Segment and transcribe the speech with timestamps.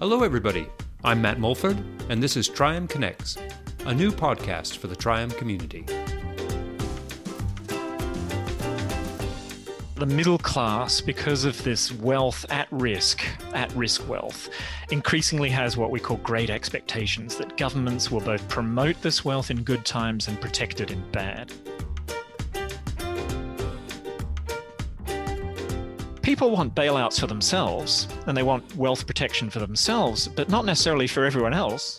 [0.00, 0.68] Hello, everybody.
[1.02, 1.76] I'm Matt Mulford,
[2.08, 3.36] and this is Trium Connects,
[3.84, 5.84] a new podcast for the Trium community.
[9.96, 13.24] The middle class, because of this wealth at risk,
[13.54, 14.50] at risk wealth,
[14.92, 19.64] increasingly has what we call great expectations that governments will both promote this wealth in
[19.64, 21.52] good times and protect it in bad.
[26.38, 31.08] People want bailouts for themselves and they want wealth protection for themselves, but not necessarily
[31.08, 31.98] for everyone else.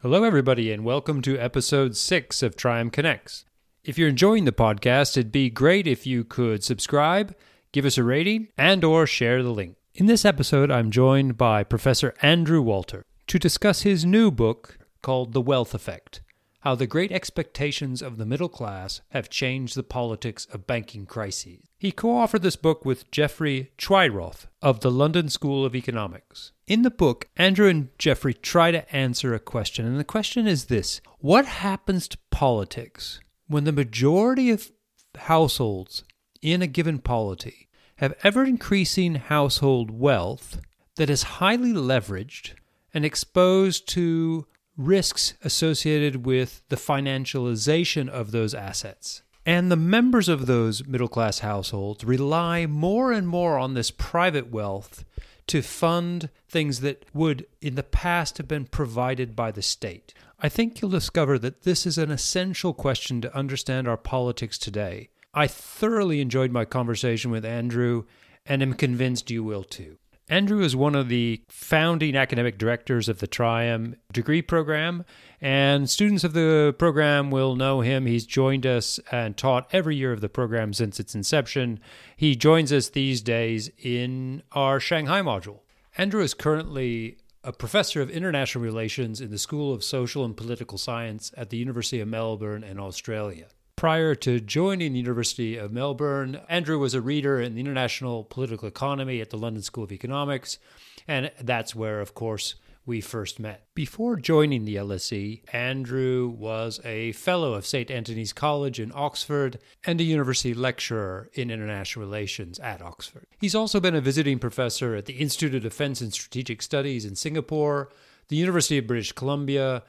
[0.00, 3.44] Hello, everybody, and welcome to episode six of Trium Connects.
[3.84, 7.36] If you're enjoying the podcast, it'd be great if you could subscribe,
[7.70, 9.76] give us a rating, and/or share the link.
[9.94, 15.32] In this episode, I'm joined by Professor Andrew Walter to discuss his new book, called
[15.32, 16.20] The Wealth Effect
[16.60, 21.68] How the Great Expectations of the Middle Class Have Changed the Politics of Banking Crises.
[21.78, 26.52] He co authored this book with Jeffrey Chwieroth of the London School of Economics.
[26.66, 30.66] In the book, Andrew and Jeffrey try to answer a question, and the question is
[30.66, 34.70] this What happens to politics when the majority of
[35.16, 36.04] households
[36.40, 40.60] in a given polity have ever increasing household wealth
[40.96, 42.52] that is highly leveraged
[42.94, 49.22] and exposed to risks associated with the financialization of those assets.
[49.44, 54.50] And the members of those middle class households rely more and more on this private
[54.50, 55.04] wealth
[55.48, 60.14] to fund things that would in the past have been provided by the state.
[60.38, 65.08] I think you'll discover that this is an essential question to understand our politics today.
[65.34, 68.04] I thoroughly enjoyed my conversation with Andrew
[68.46, 69.98] and am convinced you will too.
[70.28, 75.04] Andrew is one of the founding academic directors of the Trium degree program,
[75.40, 78.06] and students of the program will know him.
[78.06, 81.80] He's joined us and taught every year of the program since its inception.
[82.16, 85.60] He joins us these days in our Shanghai module.
[85.98, 90.78] Andrew is currently a professor of international relations in the School of Social and Political
[90.78, 93.48] Science at the University of Melbourne in Australia.
[93.82, 98.68] Prior to joining the University of Melbourne, Andrew was a reader in the international political
[98.68, 100.60] economy at the London School of Economics,
[101.08, 102.54] and that's where, of course,
[102.86, 103.66] we first met.
[103.74, 107.90] Before joining the LSE, Andrew was a fellow of St.
[107.90, 113.26] Antony's College in Oxford and a university lecturer in international relations at Oxford.
[113.40, 117.16] He's also been a visiting professor at the Institute of Defense and Strategic Studies in
[117.16, 117.90] Singapore,
[118.28, 119.82] the University of British Columbia,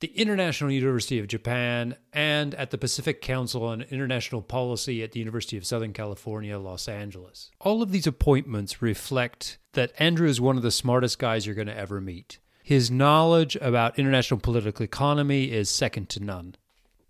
[0.00, 5.18] the International University of Japan, and at the Pacific Council on International Policy at the
[5.18, 7.50] University of Southern California, Los Angeles.
[7.60, 11.66] All of these appointments reflect that Andrew is one of the smartest guys you're going
[11.66, 12.38] to ever meet.
[12.62, 16.54] His knowledge about international political economy is second to none.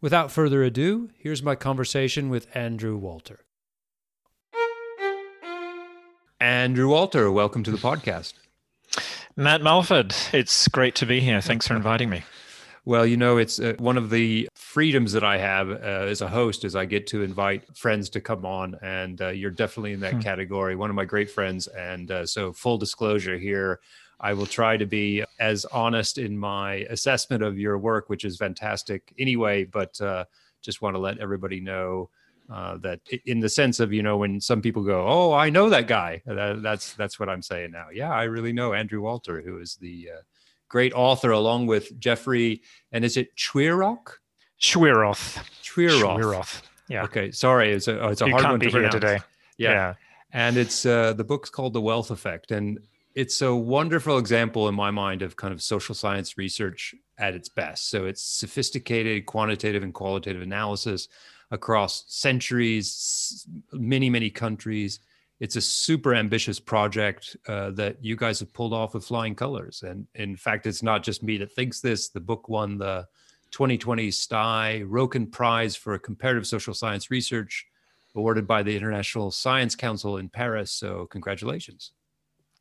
[0.01, 3.41] Without further ado, here's my conversation with Andrew Walter.
[6.41, 8.33] Andrew Walter, welcome to the podcast.
[9.37, 11.41] Matt Mulford, it's great to be here.
[11.41, 12.25] Thanks for inviting me.
[12.85, 16.29] Well, you know, it's uh, one of the freedoms that I have uh, as a
[16.29, 20.01] host is I get to invite friends to come on, and uh, you're definitely in
[20.01, 20.21] that hmm.
[20.21, 20.77] category.
[20.77, 23.81] One of my great friends, and uh, so full disclosure here,
[24.19, 28.37] I will try to be as honest in my assessment of your work, which is
[28.37, 29.65] fantastic anyway.
[29.65, 30.25] But uh,
[30.63, 32.11] just want to let everybody know
[32.51, 35.71] uh, that in the sense of you know when some people go oh i know
[35.71, 39.41] that guy that, that's that's what i'm saying now yeah i really know andrew walter
[39.41, 40.21] who is the uh,
[40.71, 42.63] great author along with Jeffrey.
[42.93, 44.15] And is it Chwieroth?
[44.59, 45.45] Chwieroth.
[45.63, 46.19] Chwieroth.
[46.19, 46.63] Chwieroth.
[46.89, 47.03] Yeah.
[47.05, 47.31] Okay.
[47.31, 47.73] Sorry.
[47.73, 48.95] It's a, it's a you hard one be to here pronounce.
[48.95, 49.19] today.
[49.59, 49.71] Yeah.
[49.71, 49.95] yeah.
[50.33, 52.53] And it's uh, the book's called The Wealth Effect.
[52.53, 52.79] And
[53.15, 57.49] it's a wonderful example in my mind of kind of social science research at its
[57.49, 57.91] best.
[57.91, 61.09] So it's sophisticated quantitative and qualitative analysis
[61.51, 65.01] across centuries, many, many countries
[65.41, 69.83] it's a super ambitious project uh, that you guys have pulled off with flying colors.
[69.83, 72.11] And in fact, it's not just me that thinks this.
[72.11, 73.07] The book won the
[73.51, 77.67] 2020 Stein Rokkan Prize for Comparative Social Science Research,
[78.15, 80.73] awarded by the International Science Council in Paris.
[80.73, 81.93] So, congratulations.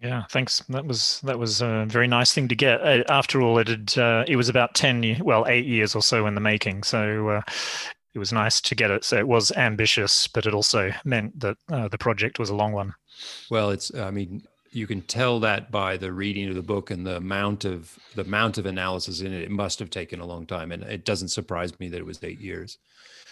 [0.01, 0.59] Yeah, thanks.
[0.69, 2.79] That was that was a very nice thing to get.
[2.81, 6.25] Uh, after all, it had uh, it was about ten, well, eight years or so
[6.25, 6.83] in the making.
[6.83, 7.41] So uh,
[8.13, 9.03] it was nice to get it.
[9.03, 12.73] So it was ambitious, but it also meant that uh, the project was a long
[12.73, 12.93] one.
[13.49, 17.05] Well, it's I mean you can tell that by the reading of the book and
[17.05, 19.43] the amount of the amount of analysis in it.
[19.43, 22.23] It must have taken a long time, and it doesn't surprise me that it was
[22.23, 22.77] eight years.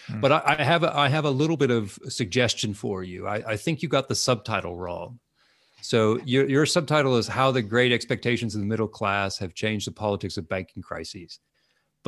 [0.08, 0.20] Mm.
[0.20, 3.26] But I, I, have a, I have a little bit of suggestion for you.
[3.26, 5.20] I, I think you got the subtitle wrong.
[5.80, 9.86] So your your subtitle is "How the Great Expectations of the Middle Class Have Changed
[9.86, 11.38] the Politics of Banking Crises."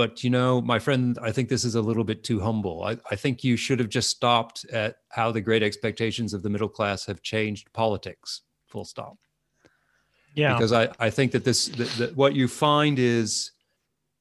[0.00, 2.84] But you know, my friend, I think this is a little bit too humble.
[2.84, 6.48] I, I think you should have just stopped at how the great expectations of the
[6.48, 8.40] middle class have changed politics.
[8.68, 9.18] Full stop.
[10.34, 10.54] Yeah.
[10.54, 13.50] Because I, I think that this that, that what you find is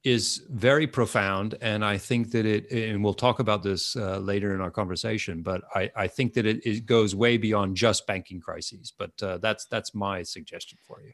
[0.04, 4.56] is very profound and i think that it and we'll talk about this uh, later
[4.56, 8.40] in our conversation but i, I think that it, it goes way beyond just banking
[8.40, 11.12] crises but uh, that's that's my suggestion for you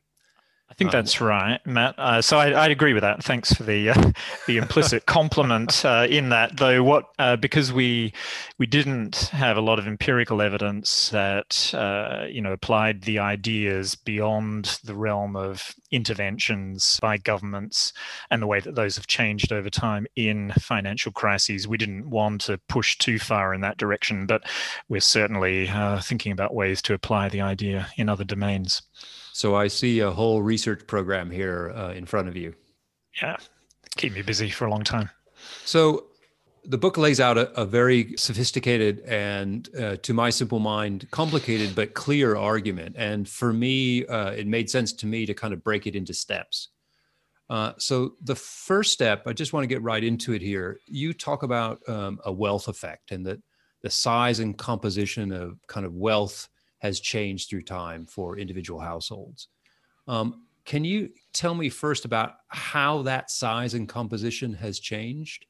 [0.68, 1.94] I think um, that's right, Matt.
[1.98, 3.24] Uh, so I, would agree with that.
[3.24, 4.12] Thanks for the uh,
[4.48, 6.58] the implicit compliment uh, in that.
[6.58, 8.14] Though, what uh, because we
[8.58, 13.94] we didn't have a lot of empirical evidence that uh, you know applied the ideas
[13.94, 17.94] beyond the realm of interventions by governments
[18.32, 21.68] and the way that those have changed over time in financial crises.
[21.68, 24.44] We didn't want to push too far in that direction, but
[24.90, 28.82] we're certainly uh, thinking about ways to apply the idea in other domains.
[29.36, 32.56] So I see a whole research program here uh, in front of you.
[33.22, 33.36] Yeah,
[33.98, 35.10] keep me busy for a long time.
[35.66, 36.06] So
[36.64, 41.76] the book lays out a, a very sophisticated and, uh, to my simple mind, complicated
[41.76, 42.96] but clear argument.
[42.98, 46.14] And for me, uh, it made sense to me to kind of break it into
[46.14, 46.70] steps.
[47.50, 50.80] Uh, so the first step, I just want to get right into it here.
[50.88, 53.42] You talk about um, a wealth effect and that
[53.82, 56.48] the size and composition of kind of wealth
[56.86, 59.48] has changed through time for individual households.
[60.08, 65.46] Um, can you tell me first about how that size and composition has changed?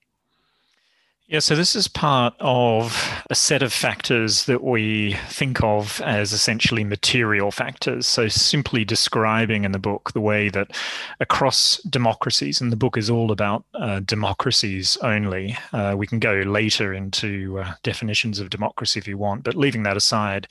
[1.27, 6.31] Yeah, so this is part of a set of factors that we think of as
[6.31, 8.05] essentially material factors.
[8.05, 10.77] So, simply describing in the book the way that
[11.19, 15.57] across democracies, and the book is all about uh, democracies only.
[15.73, 19.81] Uh, we can go later into uh, definitions of democracy if you want, but leaving
[19.81, 20.47] that aside,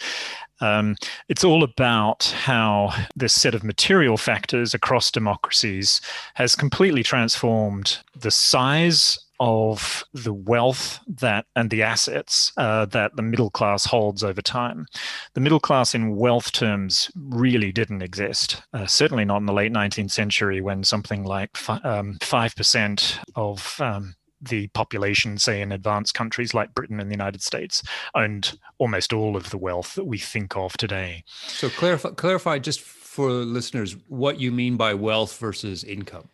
[0.60, 0.96] um,
[1.28, 6.00] it's all about how this set of material factors across democracies
[6.34, 13.22] has completely transformed the size of the wealth that and the assets uh, that the
[13.22, 14.86] middle class holds over time.
[15.34, 18.62] The middle class, in wealth terms, really didn't exist.
[18.72, 23.80] Uh, certainly not in the late 19th century, when something like um, five percent of
[23.80, 27.82] um, the population, say in advanced countries like Britain and the United States,
[28.14, 31.24] owned almost all of the wealth that we think of today.
[31.46, 36.28] So clarify, clarify just for listeners what you mean by wealth versus income.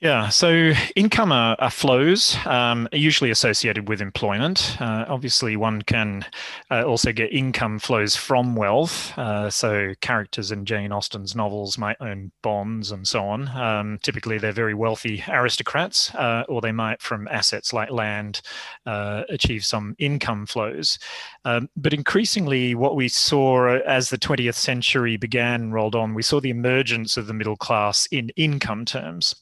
[0.00, 4.76] Yeah, so income are, are flows, um, usually associated with employment.
[4.80, 6.24] Uh, obviously, one can
[6.70, 9.12] uh, also get income flows from wealth.
[9.18, 13.48] Uh, so, characters in Jane Austen's novels might own bonds and so on.
[13.48, 18.40] Um, typically, they're very wealthy aristocrats, uh, or they might, from assets like land,
[18.86, 21.00] uh, achieve some income flows.
[21.44, 26.40] Um, but increasingly, what we saw as the 20th century began, rolled on, we saw
[26.40, 29.34] the emergence of the middle class in income terms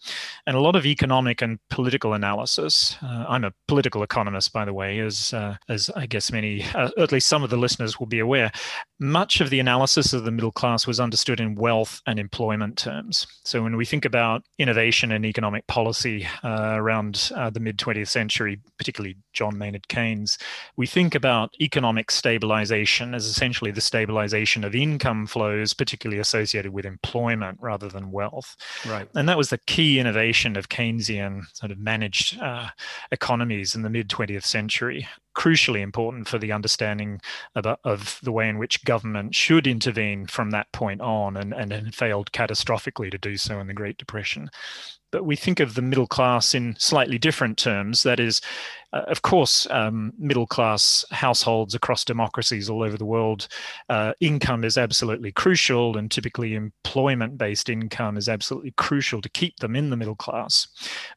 [0.46, 2.96] and a lot of economic and political analysis.
[3.02, 6.90] Uh, I'm a political economist, by the way, as uh, as I guess many, uh,
[6.98, 8.52] at least some of the listeners will be aware.
[8.98, 13.26] Much of the analysis of the middle class was understood in wealth and employment terms.
[13.44, 18.08] So when we think about innovation and economic policy uh, around uh, the mid 20th
[18.08, 20.38] century, particularly John Maynard Keynes,
[20.76, 26.86] we think about economic stabilization as essentially the stabilization of income flows, particularly associated with
[26.86, 28.56] employment rather than wealth.
[28.86, 29.08] Right.
[29.14, 32.68] And that was the key innovation of Keynesian sort of managed uh,
[33.10, 37.20] economies in the mid 20th century crucially important for the understanding
[37.54, 41.94] of, of, the way in which government should intervene from that point on and, and
[41.94, 44.48] failed catastrophically to do so in the Great Depression
[45.24, 48.02] we think of the middle class in slightly different terms.
[48.02, 48.40] That is,
[48.92, 53.48] uh, of course, um, middle class households across democracies all over the world,
[53.88, 59.56] uh, income is absolutely crucial, and typically employment based income is absolutely crucial to keep
[59.58, 60.68] them in the middle class.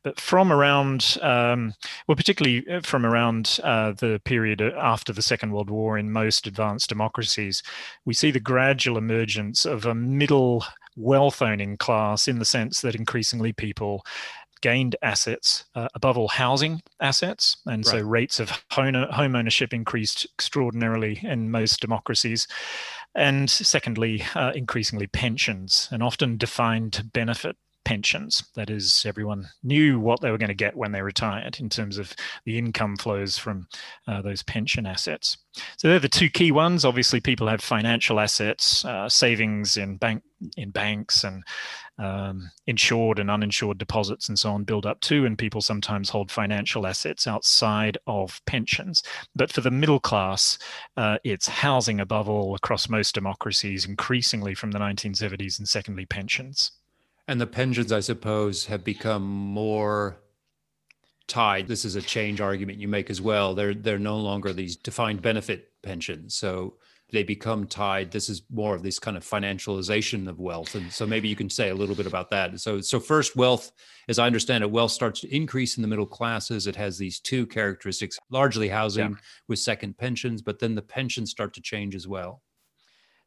[0.04, 1.74] But from around, um,
[2.08, 6.48] well, particularly uh, from around uh, the period after the Second World War in most
[6.48, 7.64] advanced democracies,
[8.06, 10.66] we see the gradual emergence of a middle
[11.00, 14.06] wealth owning class in the sense that increasingly people
[14.62, 17.58] gained assets, uh, above all housing assets.
[17.66, 17.92] And right.
[17.92, 22.48] so rates of home, ownership increased extraordinarily in most democracies.
[23.16, 28.44] And secondly, uh, increasingly pensions, and often defined benefit pensions.
[28.56, 31.98] That is, everyone knew what they were going to get when they retired in terms
[31.98, 32.14] of
[32.46, 33.68] the income flows from
[34.08, 35.38] uh, those pension assets.
[35.78, 36.86] So they're the two key ones.
[36.86, 40.24] Obviously, people have financial assets, uh, savings in bank
[40.56, 41.44] in banks, and
[41.98, 45.26] um, insured and uninsured deposits and so on build up too.
[45.26, 49.04] And people sometimes hold financial assets outside of pensions.
[49.36, 50.58] But for the middle class,
[50.96, 56.72] uh, it's housing above all across most democracies, increasingly from the 1970s, and secondly, pensions.
[57.30, 60.18] And the pensions, I suppose, have become more
[61.28, 61.68] tied.
[61.68, 63.54] This is a change argument you make as well.
[63.54, 66.34] They're they're no longer these defined benefit pensions.
[66.34, 66.78] So
[67.12, 68.10] they become tied.
[68.10, 70.74] This is more of this kind of financialization of wealth.
[70.74, 72.60] And so maybe you can say a little bit about that.
[72.60, 73.74] So so first wealth,
[74.08, 76.66] as I understand it, wealth starts to increase in the middle classes.
[76.66, 79.18] It has these two characteristics, largely housing yeah.
[79.48, 82.42] with second pensions, but then the pensions start to change as well.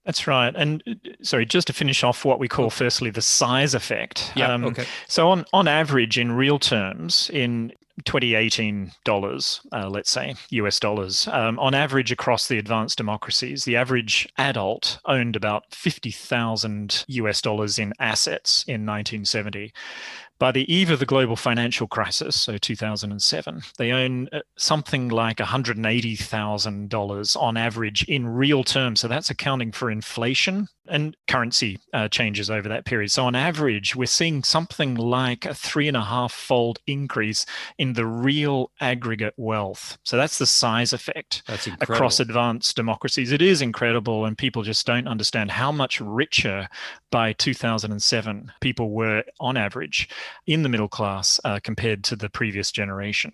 [0.05, 0.53] That's right.
[0.57, 4.33] And uh, sorry, just to finish off what we call firstly the size effect.
[4.35, 4.53] Yeah.
[4.53, 4.87] Um, okay.
[5.07, 7.73] So on on average, in real terms, in
[8.05, 13.77] 2018 dollars, uh, let's say US dollars, um, on average across the advanced democracies, the
[13.77, 19.73] average adult owned about 50,000 US dollars in assets in 1970.
[20.43, 25.37] By the eve of the global financial crisis, so 2007, they own uh, something like
[25.37, 28.99] $180,000 on average in real terms.
[28.99, 33.11] So that's accounting for inflation and currency uh, changes over that period.
[33.11, 37.47] So, on average, we're seeing something like a three and a half fold increase
[37.79, 39.99] in the real aggregate wealth.
[40.05, 41.43] So, that's the size effect
[41.81, 43.33] across advanced democracies.
[43.33, 46.69] It is incredible, and people just don't understand how much richer
[47.11, 50.09] by 2007 people were on average
[50.47, 53.33] in the middle class uh, compared to the previous generation.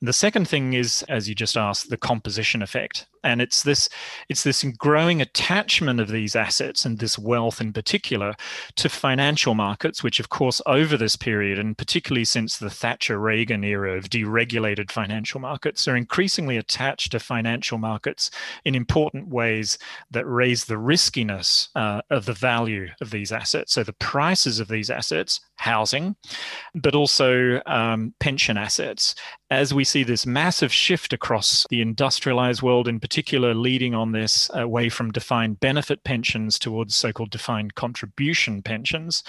[0.00, 3.88] And the second thing is, as you just asked, the composition effect and it's this
[4.28, 8.34] it's this growing attachment of these assets and this wealth in particular
[8.76, 13.64] to financial markets which of course over this period and particularly since the Thatcher Reagan
[13.64, 18.30] era of deregulated financial markets are increasingly attached to financial markets
[18.64, 19.78] in important ways
[20.10, 23.72] that raise the riskiness uh, of the value of these assets.
[23.72, 26.16] So the prices of these assets housing
[26.74, 29.14] but also um, pension assets
[29.50, 34.50] as we see this massive shift across the industrialized world, in particular, leading on this
[34.52, 39.22] away from defined benefit pensions towards so called defined contribution pensions,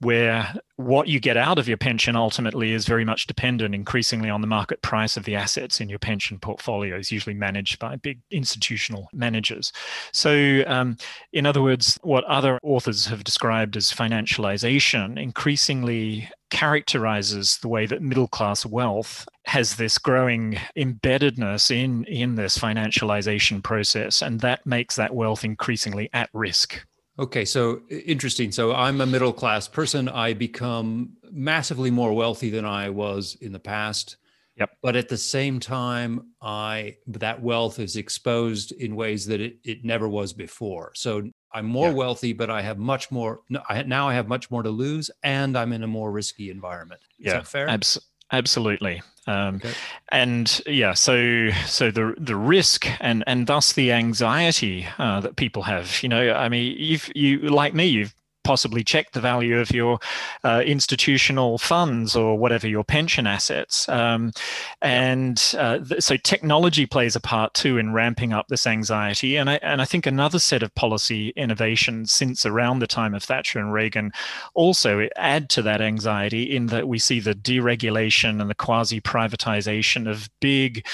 [0.00, 4.40] where what you get out of your pension ultimately is very much dependent increasingly on
[4.40, 9.08] the market price of the assets in your pension portfolios, usually managed by big institutional
[9.12, 9.72] managers.
[10.12, 10.96] So, um,
[11.32, 18.00] in other words, what other authors have described as financialization increasingly characterizes the way that
[18.00, 24.96] middle class wealth has this growing embeddedness in in this financialization process and that makes
[24.96, 26.86] that wealth increasingly at risk
[27.18, 28.52] Okay, so interesting.
[28.52, 30.08] So I'm a middle class person.
[30.08, 34.16] I become massively more wealthy than I was in the past.
[34.56, 34.70] Yep.
[34.82, 39.84] But at the same time, I that wealth is exposed in ways that it, it
[39.84, 40.92] never was before.
[40.94, 41.94] So I'm more yeah.
[41.94, 43.40] wealthy, but I have much more.
[43.48, 47.00] Now I have much more to lose, and I'm in a more risky environment.
[47.20, 47.68] Is yeah, fair?
[47.68, 48.00] Abs-
[48.32, 49.00] absolutely.
[49.28, 49.72] Um, okay.
[50.10, 55.62] And yeah, so so the the risk and and thus the anxiety uh, that people
[55.64, 56.02] have.
[56.02, 58.14] You know, I mean, you've you like me, you've
[58.48, 59.98] possibly check the value of your
[60.42, 63.86] uh, institutional funds or whatever your pension assets.
[63.90, 64.32] Um,
[64.80, 69.36] and uh, th- so technology plays a part too in ramping up this anxiety.
[69.36, 73.22] And I, and I think another set of policy innovations since around the time of
[73.22, 74.12] Thatcher and Reagan
[74.54, 80.10] also add to that anxiety in that we see the deregulation and the quasi privatization
[80.10, 80.86] of big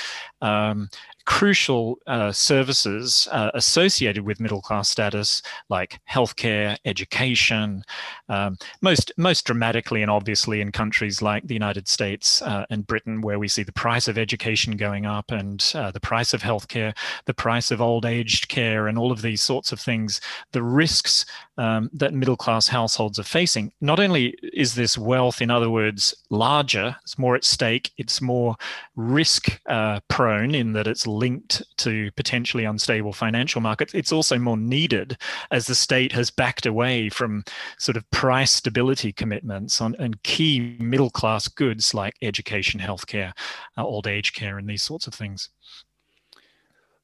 [0.43, 0.89] um,
[1.27, 7.83] crucial uh, services uh, associated with middle class status, like healthcare, education,
[8.29, 13.21] um, most most dramatically and obviously in countries like the United States uh, and Britain,
[13.21, 16.97] where we see the price of education going up and uh, the price of healthcare,
[17.25, 20.21] the price of old aged care, and all of these sorts of things.
[20.53, 21.25] The risks
[21.57, 23.73] um, that middle class households are facing.
[23.81, 28.57] Not only is this wealth, in other words, larger, it's more at stake, it's more
[28.97, 34.57] risk uh, prone in that it's linked to potentially unstable financial markets, it's also more
[34.57, 35.17] needed
[35.51, 37.45] as the state has backed away from
[37.79, 43.33] sort of price stability commitments on, on key middle class goods like education, healthcare,
[43.77, 45.51] uh, old age care, and these sorts of things.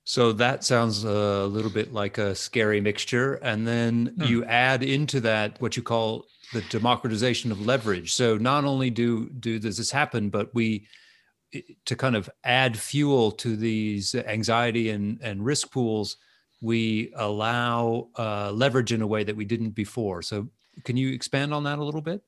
[0.04, 3.34] So that sounds a little bit like a scary mixture.
[3.34, 4.26] And then mm.
[4.26, 8.12] you add into that what you call the democratization of leverage.
[8.12, 10.86] So not only do do does this happen, but we
[11.84, 16.16] to kind of add fuel to these anxiety and, and risk pools,
[16.60, 20.22] we allow uh, leverage in a way that we didn't before.
[20.22, 20.48] So,
[20.84, 22.22] can you expand on that a little bit?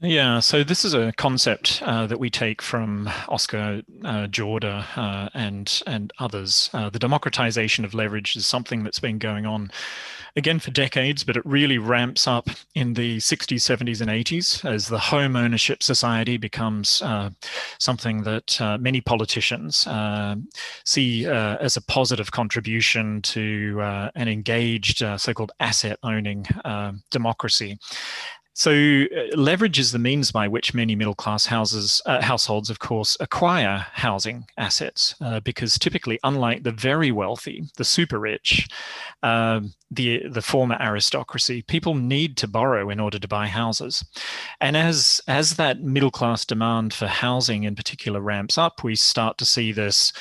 [0.00, 5.28] Yeah, so this is a concept uh, that we take from Oscar uh, Jorda uh,
[5.34, 6.70] and and others.
[6.72, 9.72] Uh, the democratization of leverage is something that's been going on
[10.36, 14.86] again for decades, but it really ramps up in the 60s, 70s, and 80s as
[14.86, 17.30] the home ownership society becomes uh,
[17.80, 19.88] something that uh, many politicians
[20.84, 23.80] see as a positive contribution to
[24.14, 26.46] an engaged, so-called asset owning
[27.10, 27.76] democracy.
[28.58, 32.80] So, uh, leverage is the means by which many middle class houses, uh, households, of
[32.80, 38.66] course, acquire housing assets uh, because typically, unlike the very wealthy, the super rich,
[39.22, 44.04] um, the, the former aristocracy, people need to borrow in order to buy houses.
[44.60, 49.38] And as, as that middle class demand for housing in particular ramps up, we start
[49.38, 50.12] to see this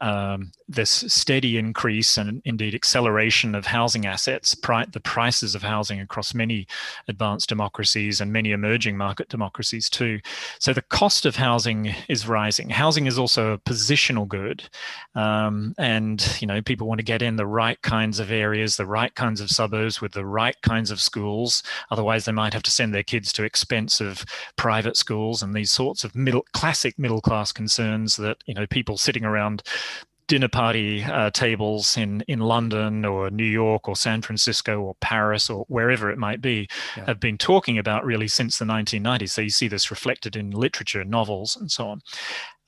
[0.00, 6.00] um, this steady increase and indeed acceleration of housing assets, pri- the prices of housing
[6.00, 6.66] across many
[7.08, 10.20] advanced democracies and many emerging market democracies too.
[10.58, 12.70] So the cost of housing is rising.
[12.70, 14.68] Housing is also a positional good,
[15.14, 18.86] um, and you know people want to get in the right kinds of areas, the
[18.86, 21.62] right kinds of suburbs with the right kinds of schools.
[21.90, 24.24] Otherwise, they might have to send their kids to expensive
[24.56, 28.98] private schools and these sorts of middle classic middle class concerns that you know people
[28.98, 29.62] sitting around
[30.28, 35.48] dinner party uh, tables in, in London or New York or San Francisco or Paris
[35.48, 37.04] or wherever it might be yeah.
[37.06, 39.30] have been talking about really since the 1990s.
[39.30, 42.02] So you see this reflected in literature, novels, and so on.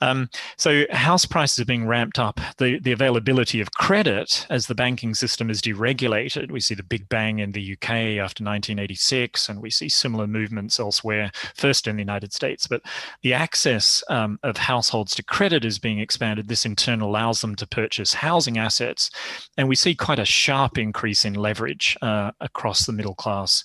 [0.01, 2.41] Um, so house prices are being ramped up.
[2.59, 6.51] The, the availability of credit as the banking system is deregulated.
[6.51, 10.79] We see the big bang in the UK after 1986, and we see similar movements
[10.79, 12.67] elsewhere, first in the United States.
[12.67, 12.83] But
[13.23, 16.49] the access um, of households to credit is being expanded.
[16.49, 19.11] This in turn allows them to purchase housing assets.
[19.57, 23.65] And we see quite a sharp increase in leverage uh, across the middle class.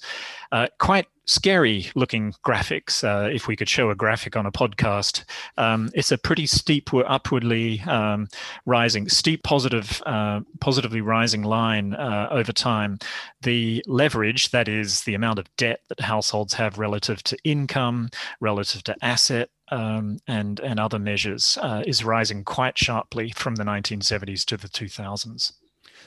[0.53, 3.03] Uh, quite scary looking graphics.
[3.03, 5.24] Uh, if we could show a graphic on a podcast,
[5.57, 8.27] um, it's a pretty steep, upwardly um,
[8.67, 13.00] rising, steep positive, uh, positively rising line uh, over time.
[13.41, 18.83] The leverage, that is the amount of debt that households have relative to income, relative
[18.83, 19.50] to asset.
[19.72, 24.67] Um, and and other measures uh, is rising quite sharply from the 1970s to the
[24.67, 25.53] 2000s.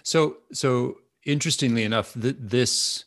[0.04, 3.05] So so interestingly enough, th- this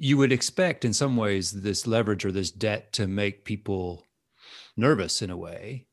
[0.00, 4.04] you would expect in some ways this leverage or this debt to make people
[4.76, 5.86] nervous in a way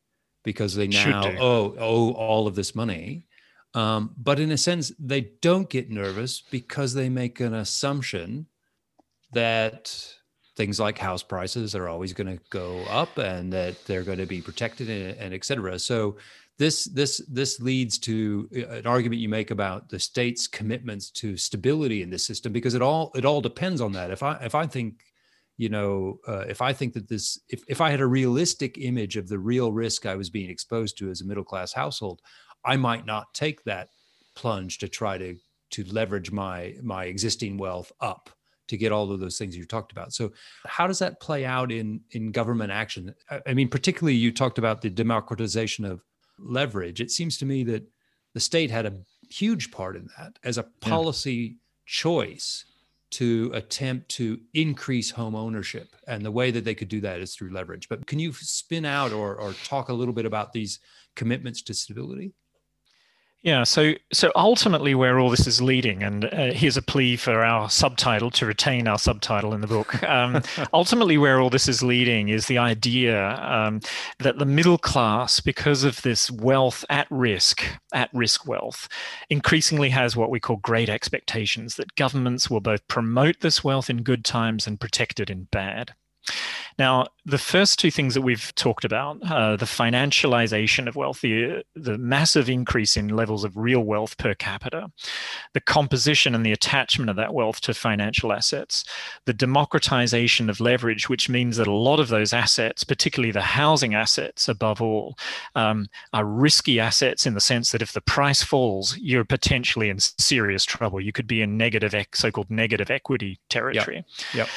[0.44, 3.26] because they now owe, owe all of this money.
[3.74, 8.48] Um, but in a sense, they don't get nervous because they make an assumption
[9.34, 10.14] that
[10.56, 14.26] things like house prices are always going to go up and that they're going to
[14.26, 15.78] be protected and, and et cetera.
[15.80, 16.18] So
[16.58, 21.36] this this this leads to uh, an argument you make about the state's commitments to
[21.36, 24.56] stability in this system because it all it all depends on that if i if
[24.56, 25.02] i think
[25.58, 29.18] you know uh, if i think that this if, if i had a realistic image
[29.18, 32.22] of the real risk i was being exposed to as a middle class household
[32.64, 33.90] i might not take that
[34.36, 35.36] plunge to try to
[35.72, 38.30] to leverage my my existing wealth up
[38.68, 40.12] to get all of those things you talked about.
[40.12, 40.32] So
[40.66, 43.14] how does that play out in in government action?
[43.46, 46.02] I mean, particularly you talked about the democratization of
[46.38, 47.88] leverage, it seems to me that
[48.34, 48.94] the state had a
[49.30, 51.52] huge part in that as a policy yeah.
[51.86, 52.66] choice
[53.12, 55.96] to attempt to increase home ownership.
[56.08, 57.88] And the way that they could do that is through leverage.
[57.88, 60.80] But can you spin out or, or talk a little bit about these
[61.16, 62.34] commitments to stability?
[63.46, 67.46] Yeah, so so ultimately, where all this is leading, and uh, here's a plea for
[67.46, 69.94] our subtitle to retain our subtitle in the book.
[70.16, 70.42] Um,
[70.74, 73.82] ultimately, where all this is leading is the idea um,
[74.20, 78.88] that the middle class, because of this wealth at risk, at risk wealth,
[79.30, 84.04] increasingly has what we call great expectations that governments will both promote this wealth in
[84.04, 85.94] good times and protect it in bad.
[86.78, 91.64] Now, the first two things that we've talked about, uh, the financialization of wealth, the,
[91.76, 94.92] the massive increase in levels of real wealth per capita,
[95.54, 98.84] the composition and the attachment of that wealth to financial assets,
[99.24, 103.96] the democratization of leverage, which means that a lot of those assets, particularly the housing
[103.96, 105.18] assets above all,
[105.56, 110.00] um, are risky assets in the sense that if the price falls, you're potentially in
[110.00, 111.00] serious trouble.
[111.00, 114.04] You could be in negative, so called negative equity territory.
[114.34, 114.48] Yep.
[114.48, 114.50] yep.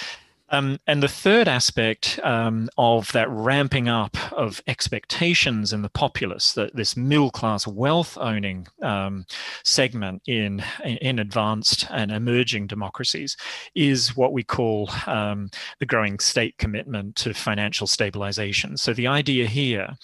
[0.50, 6.52] Um, and the third aspect um, of that ramping up of expectations in the populace,
[6.52, 9.26] that this middle class wealth owning um,
[9.64, 13.36] segment in in advanced and emerging democracies,
[13.74, 18.76] is what we call um, the growing state commitment to financial stabilization.
[18.76, 19.96] So the idea here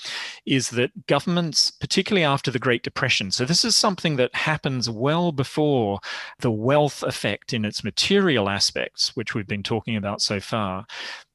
[0.46, 5.32] is that governments, particularly after the Great Depression, so this is something that happens well
[5.32, 6.00] before
[6.40, 10.86] the wealth effect in its material aspects, which we've been talking about so so far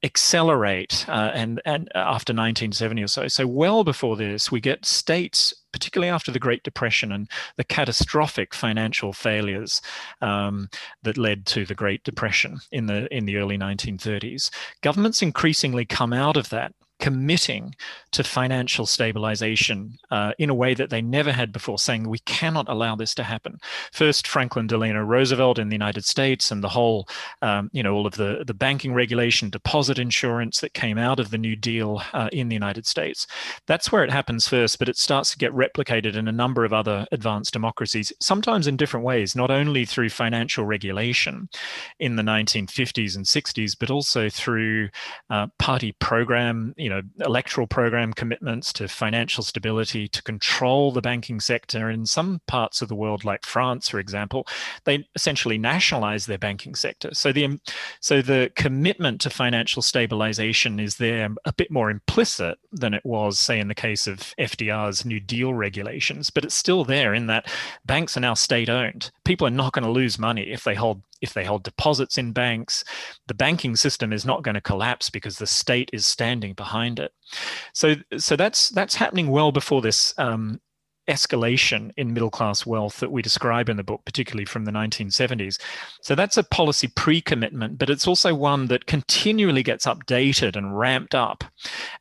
[0.04, 5.54] accelerate uh, and and after 1970 or so so well before this we get states
[5.74, 9.82] particularly after the great depression and the catastrophic financial failures
[10.22, 10.70] um,
[11.04, 14.50] that led to the great depression in the in the early 1930s
[14.82, 17.76] governments increasingly come out of that committing
[18.12, 22.68] to financial stabilization uh, in a way that they never had before, saying we cannot
[22.68, 23.60] allow this to happen.
[23.92, 27.08] First, Franklin Delano Roosevelt in the United States and the whole,
[27.42, 31.30] um, you know, all of the, the banking regulation, deposit insurance that came out of
[31.30, 33.28] the New Deal uh, in the United States.
[33.66, 36.74] That's where it happens first, but it starts to get replicated in a number of
[36.74, 41.48] other advanced democracies, sometimes in different ways, not only through financial regulation
[42.00, 44.90] in the 1950s and 60s, but also through
[45.30, 51.40] uh, party program, you know, electoral program commitments to financial stability, to control the banking
[51.40, 51.90] sector.
[51.90, 54.48] In some parts of the world, like France, for example,
[54.86, 57.14] they essentially nationalize their banking sector.
[57.14, 57.60] So the
[58.00, 63.40] so the commitment to financial stabilization is there a bit more implicit than it was,
[63.40, 67.52] say, in the case of FDR's New Deal regulations, but it's still there in that
[67.86, 69.12] banks are now state owned.
[69.24, 72.32] People are not going to lose money if they hold if they hold deposits in
[72.32, 72.84] banks,
[73.28, 77.12] the banking system is not going to collapse because the state is standing behind it.
[77.74, 80.60] So, so that's that's happening well before this um,
[81.10, 85.60] escalation in middle class wealth that we describe in the book, particularly from the 1970s.
[86.02, 90.78] So that's a policy pre commitment, but it's also one that continually gets updated and
[90.78, 91.44] ramped up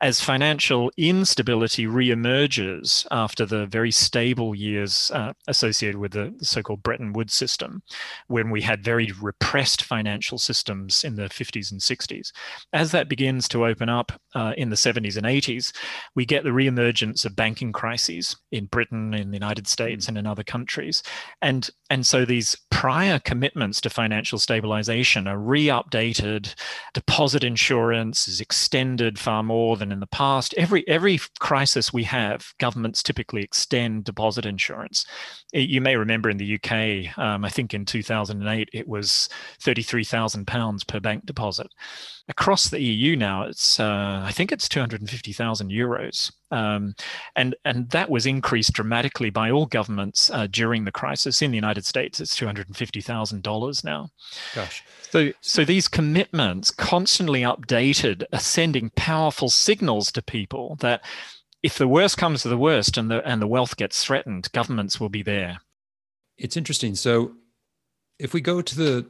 [0.00, 6.62] as financial instability re emerges after the very stable years uh, associated with the so
[6.62, 7.82] called Bretton Woods system,
[8.26, 12.32] when we had very repressed financial systems in the 50s and 60s.
[12.72, 15.72] As that begins to open up uh, in the 70s and 80s,
[16.14, 20.04] we get the re emergence of banking crises in Britain Britain, in the United States,
[20.04, 20.08] mm.
[20.08, 21.02] and in other countries.
[21.42, 26.54] And, and so these prior commitments to financial stabilization are re-updated.
[26.94, 30.54] Deposit insurance is extended far more than in the past.
[30.56, 35.06] Every, every crisis we have, governments typically extend deposit insurance.
[35.52, 39.28] You may remember in the UK, um, I think in 2008, it was
[39.62, 41.68] £33,000 per bank deposit
[42.28, 46.94] across the EU now, it's uh, I think it's 250,000 euros, um,
[47.34, 51.40] and and that was increased dramatically by all governments uh, during the crisis.
[51.42, 54.10] In the United States, it's 250,000 dollars now.
[54.54, 54.84] Gosh.
[55.10, 61.02] So, so these commitments, constantly updated, are sending powerful signals to people that
[61.62, 65.00] if the worst comes to the worst and the and the wealth gets threatened, governments
[65.00, 65.58] will be there.
[66.36, 66.94] It's interesting.
[66.94, 67.32] So,
[68.18, 69.06] if we go to the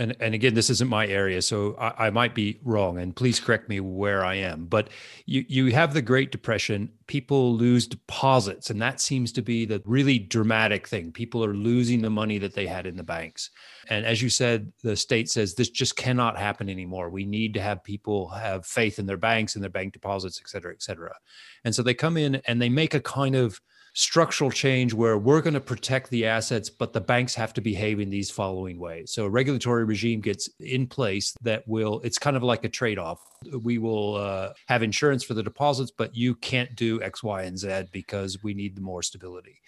[0.00, 3.38] and and again, this isn't my area, so I, I, might be wrong, and please
[3.38, 4.64] correct me where I am.
[4.64, 4.88] But
[5.26, 6.90] you you have the Great Depression.
[7.06, 11.12] People lose deposits, and that seems to be the really dramatic thing.
[11.12, 13.50] People are losing the money that they had in the banks,
[13.90, 17.10] and as you said, the state says this just cannot happen anymore.
[17.10, 20.48] We need to have people have faith in their banks and their bank deposits, et
[20.48, 21.14] cetera, et cetera.
[21.62, 23.60] And so they come in and they make a kind of
[23.94, 28.00] structural change where we're going to protect the assets, but the banks have to behave
[28.00, 29.12] in these following ways.
[29.12, 32.98] So a regulatory regime gets in place that will, it's kind of like a trade
[32.98, 33.20] off.
[33.62, 37.58] We will uh, have insurance for the deposits, but you can't do X, Y, and
[37.58, 39.60] Z because we need more stability.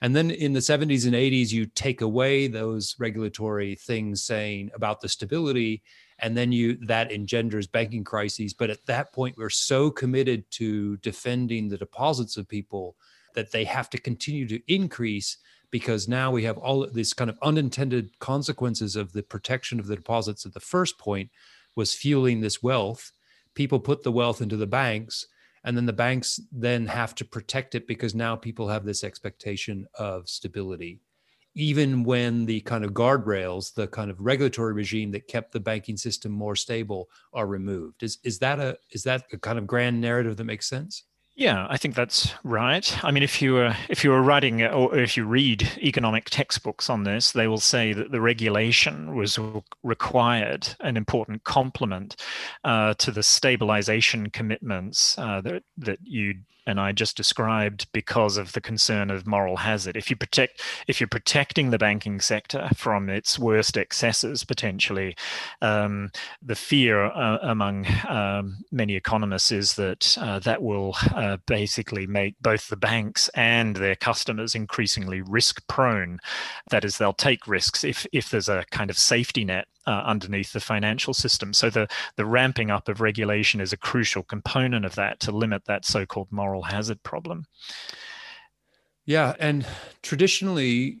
[0.00, 5.00] And then in the 70s and 80s, you take away those regulatory things saying about
[5.00, 5.82] the stability
[6.18, 10.96] and then you that engenders banking crises but at that point we're so committed to
[10.98, 12.96] defending the deposits of people
[13.34, 15.38] that they have to continue to increase
[15.70, 19.96] because now we have all these kind of unintended consequences of the protection of the
[19.96, 21.30] deposits at the first point
[21.74, 23.12] was fueling this wealth.
[23.54, 25.26] People put the wealth into the banks
[25.64, 29.86] and then the banks then have to protect it because now people have this expectation
[29.94, 31.00] of stability.
[31.54, 35.96] Even when the kind of guardrails the kind of regulatory regime that kept the banking
[35.96, 38.02] system more stable are removed.
[38.02, 41.66] Is is that a is that a kind of grand narrative that makes sense yeah,
[41.70, 43.04] I think that's right.
[43.04, 46.90] I mean, if you were if you were writing or if you read economic textbooks
[46.90, 49.38] on this, they will say that the regulation was
[49.82, 52.16] required an important complement
[52.64, 56.34] uh, to the stabilization commitments uh, that that you
[56.66, 59.96] and I just described because of the concern of moral hazard.
[59.96, 65.16] If you protect, if you're protecting the banking sector from its worst excesses potentially,
[65.60, 72.06] um, the fear uh, among um, many economists is that uh, that will uh, basically
[72.06, 76.18] make both the banks and their customers increasingly risk prone.
[76.70, 80.52] That is, they'll take risks if if there's a kind of safety net uh, underneath
[80.52, 81.52] the financial system.
[81.52, 85.64] So the the ramping up of regulation is a crucial component of that to limit
[85.66, 87.46] that so-called moral hazard problem.
[89.04, 89.66] Yeah, and
[90.02, 91.00] traditionally,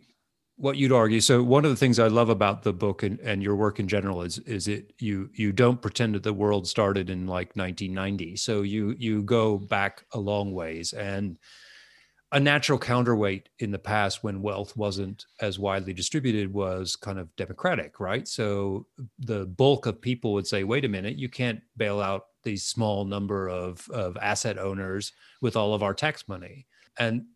[0.56, 1.20] what you'd argue.
[1.20, 3.88] So one of the things I love about the book and, and your work in
[3.88, 8.36] general is is it you you don't pretend that the world started in like 1990.
[8.36, 11.38] So you you go back a long ways and
[12.32, 17.34] a natural counterweight in the past when wealth wasn't as widely distributed was kind of
[17.36, 18.26] democratic, right?
[18.26, 18.86] So
[19.18, 23.04] the bulk of people would say, wait a minute, you can't bail out these small
[23.04, 26.66] number of, of asset owners with all of our tax money.
[26.98, 27.26] And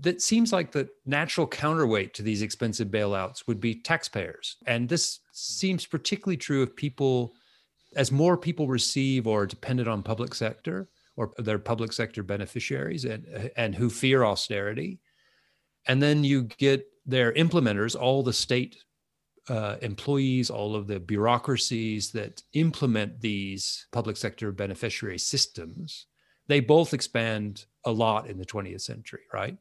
[0.00, 4.56] that seems like the natural counterweight to these expensive bailouts would be taxpayers.
[4.66, 7.34] And this seems particularly true of people
[7.94, 13.04] as more people receive or are dependent on public sector or their public sector beneficiaries
[13.04, 15.00] and, and who fear austerity.
[15.86, 18.76] And then you get their implementers, all the state
[19.48, 26.06] uh, employees, all of the bureaucracies that implement these public sector beneficiary systems,
[26.46, 29.56] they both expand a lot in the 20th century, right?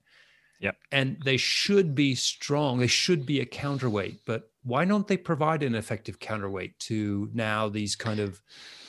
[0.60, 0.78] Yep.
[0.94, 2.80] And they should be strong.
[2.80, 4.22] They should be a counterweight.
[4.26, 8.42] But why don't they provide an effective counterweight to now these kind of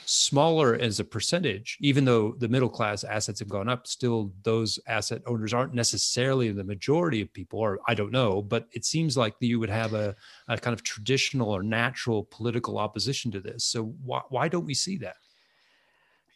[0.07, 4.79] smaller as a percentage, even though the middle class assets have gone up, still those
[4.87, 9.17] asset owners aren't necessarily the majority of people, or I don't know, but it seems
[9.17, 10.15] like you would have a,
[10.49, 13.65] a kind of traditional or natural political opposition to this.
[13.65, 15.17] So why, why don't we see that?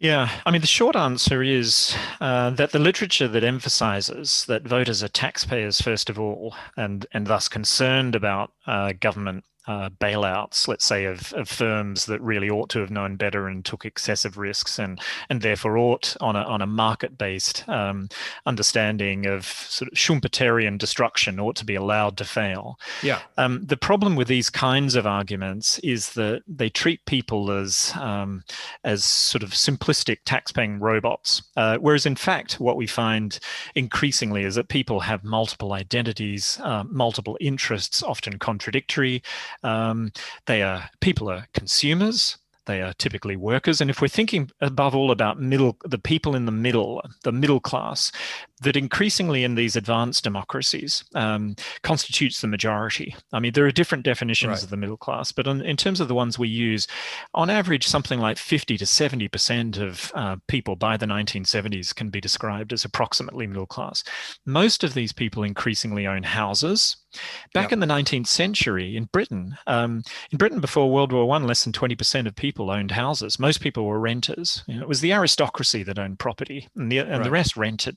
[0.00, 5.02] Yeah, I mean, the short answer is uh, that the literature that emphasizes that voters
[5.02, 10.84] are taxpayers, first of all, and, and thus concerned about uh, government uh, bailouts, let's
[10.84, 14.78] say, of, of firms that really ought to have known better and took excessive risks,
[14.78, 18.08] and and therefore ought on a on a market based um,
[18.46, 22.80] understanding of sort of Schumpeterian destruction ought to be allowed to fail.
[23.02, 23.20] Yeah.
[23.36, 28.44] Um, the problem with these kinds of arguments is that they treat people as um,
[28.84, 33.38] as sort of simplistic taxpaying robots, uh, whereas in fact what we find
[33.74, 39.22] increasingly is that people have multiple identities, uh, multiple interests, often contradictory.
[39.62, 40.12] Um,
[40.46, 42.38] they are people are consumers.
[42.66, 46.44] They are typically workers, and if we're thinking above all about middle, the people in
[46.44, 48.12] the middle, the middle class,
[48.62, 53.14] that increasingly in these advanced democracies um, constitutes the majority.
[53.32, 54.62] I mean, there are different definitions right.
[54.62, 56.86] of the middle class, but on, in terms of the ones we use,
[57.34, 62.20] on average, something like 50 to 70% of uh, people by the 1970s can be
[62.20, 64.02] described as approximately middle class.
[64.44, 66.96] Most of these people increasingly own houses.
[67.54, 67.72] Back yep.
[67.72, 71.72] in the 19th century in Britain, um, in Britain before World War One, less than
[71.72, 73.38] 20% of people owned houses.
[73.38, 74.62] Most people were renters.
[74.66, 77.24] You know, it was the aristocracy that owned property, and the, and right.
[77.24, 77.96] the rest rented.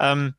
[0.00, 0.34] Um,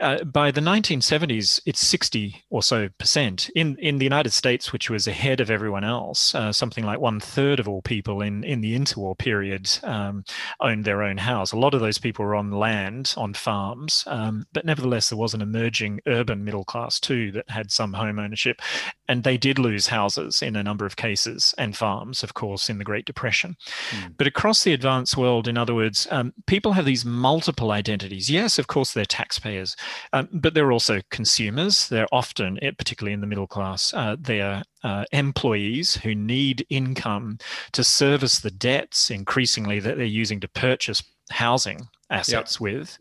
[0.00, 3.50] uh, by the 1970s, it's 60 or so percent.
[3.54, 7.20] In, in the United States, which was ahead of everyone else, uh, something like one
[7.20, 10.24] third of all people in, in the interwar period um,
[10.60, 11.52] owned their own house.
[11.52, 15.34] A lot of those people were on land, on farms, um, but nevertheless, there was
[15.34, 18.62] an emerging urban middle class too that had some home ownership.
[19.06, 22.78] And they did lose houses in a number of cases and farms, of course, in
[22.78, 23.56] the Great Depression.
[23.90, 24.14] Mm.
[24.16, 28.30] But across the advanced world, in other words, um, people have these multiple identities.
[28.30, 29.76] Yes, of course, they're taxpayers
[30.12, 31.88] um, but they're also consumers.
[31.88, 37.38] They're often, eh, particularly in the middle class, uh, they're uh, employees who need income
[37.72, 42.60] to service the debts increasingly that they're using to purchase housing assets yep.
[42.60, 42.98] with.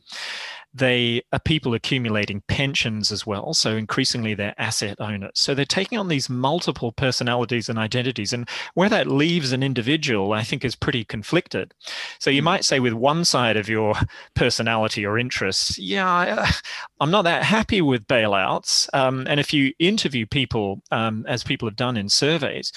[0.74, 3.54] They are people accumulating pensions as well.
[3.54, 5.32] So increasingly they're asset owners.
[5.34, 8.34] So they're taking on these multiple personalities and identities.
[8.34, 11.74] And where that leaves an individual, I think, is pretty conflicted.
[12.20, 12.46] So you hmm.
[12.46, 13.96] might say with one side of your
[14.36, 16.52] personality or interests, yeah,
[17.00, 18.90] I'm not that happy with bailouts.
[18.94, 22.72] Um, and if you interview people, um, as people have done in surveys,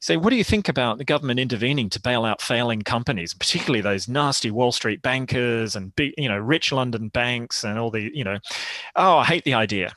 [0.00, 3.80] say, what do you think about the government intervening to bail out failing companies, particularly
[3.80, 8.10] those nasty Wall Street bankers and big, you know, rich London banks and all the,
[8.14, 8.38] you know,
[8.96, 9.92] oh, I hate the idea.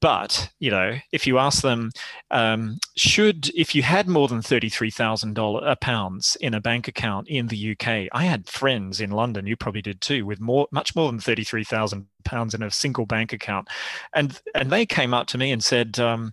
[0.00, 1.90] But you know, if you ask them,
[2.30, 6.60] um, should if you had more than thirty three thousand dollars uh, pounds in a
[6.60, 10.40] bank account in the UK, I had friends in London, you probably did too, with
[10.40, 13.68] more much more than thirty three thousand pounds in a single bank account,
[14.14, 16.32] and and they came up to me and said, um,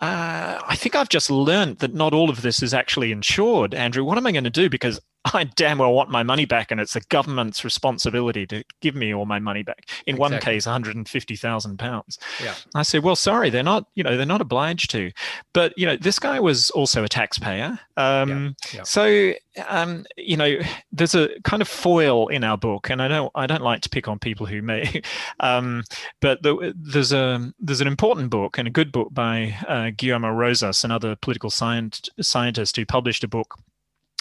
[0.00, 3.72] uh, I think I've just learned that not all of this is actually insured.
[3.72, 4.68] Andrew, what am I going to do?
[4.68, 5.00] Because
[5.34, 9.14] I damn well want my money back, and it's the government's responsibility to give me
[9.14, 9.88] all my money back.
[10.06, 10.18] In exactly.
[10.18, 12.18] one case, one hundred and fifty thousand pounds.
[12.42, 12.54] Yeah.
[12.74, 13.86] I said, well, sorry, they're not.
[13.94, 15.12] You know, they're not obliged to.
[15.52, 17.78] But you know, this guy was also a taxpayer.
[17.96, 18.78] Um, yeah.
[18.78, 18.82] Yeah.
[18.82, 19.32] So
[19.68, 20.58] um, you know,
[20.92, 23.88] there's a kind of foil in our book, and I don't I don't like to
[23.88, 25.02] pick on people who may,
[25.40, 25.84] um,
[26.20, 30.30] but the, there's a there's an important book and a good book by uh, Guillermo
[30.30, 33.58] Rosas, another political science, scientist who published a book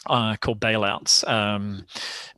[0.07, 1.85] uh, called Bailouts, um,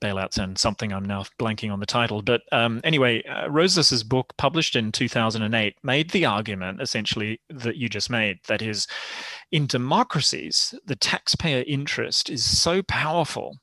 [0.01, 2.21] Bailouts, and something I'm now blanking on the title.
[2.21, 7.89] But um, anyway, uh, Rosas's book, published in 2008, made the argument essentially that you
[7.89, 8.39] just made.
[8.47, 8.87] That is,
[9.51, 13.57] in democracies, the taxpayer interest is so powerful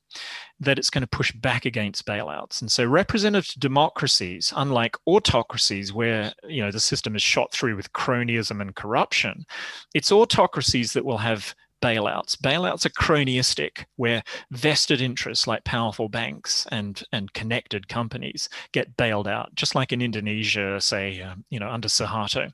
[0.59, 2.61] that it's going to push back against bailouts.
[2.61, 7.91] And so representative democracies, unlike autocracies where you know the system is shot through with
[7.93, 9.45] cronyism and corruption,
[9.93, 12.35] it's autocracies that will have bailouts.
[12.37, 19.27] Bailouts are cronyistic, where vested interests like powerful banks and, and connected companies get bailed
[19.27, 22.51] out, just like in Indonesia, say, um, you know, under Suharto.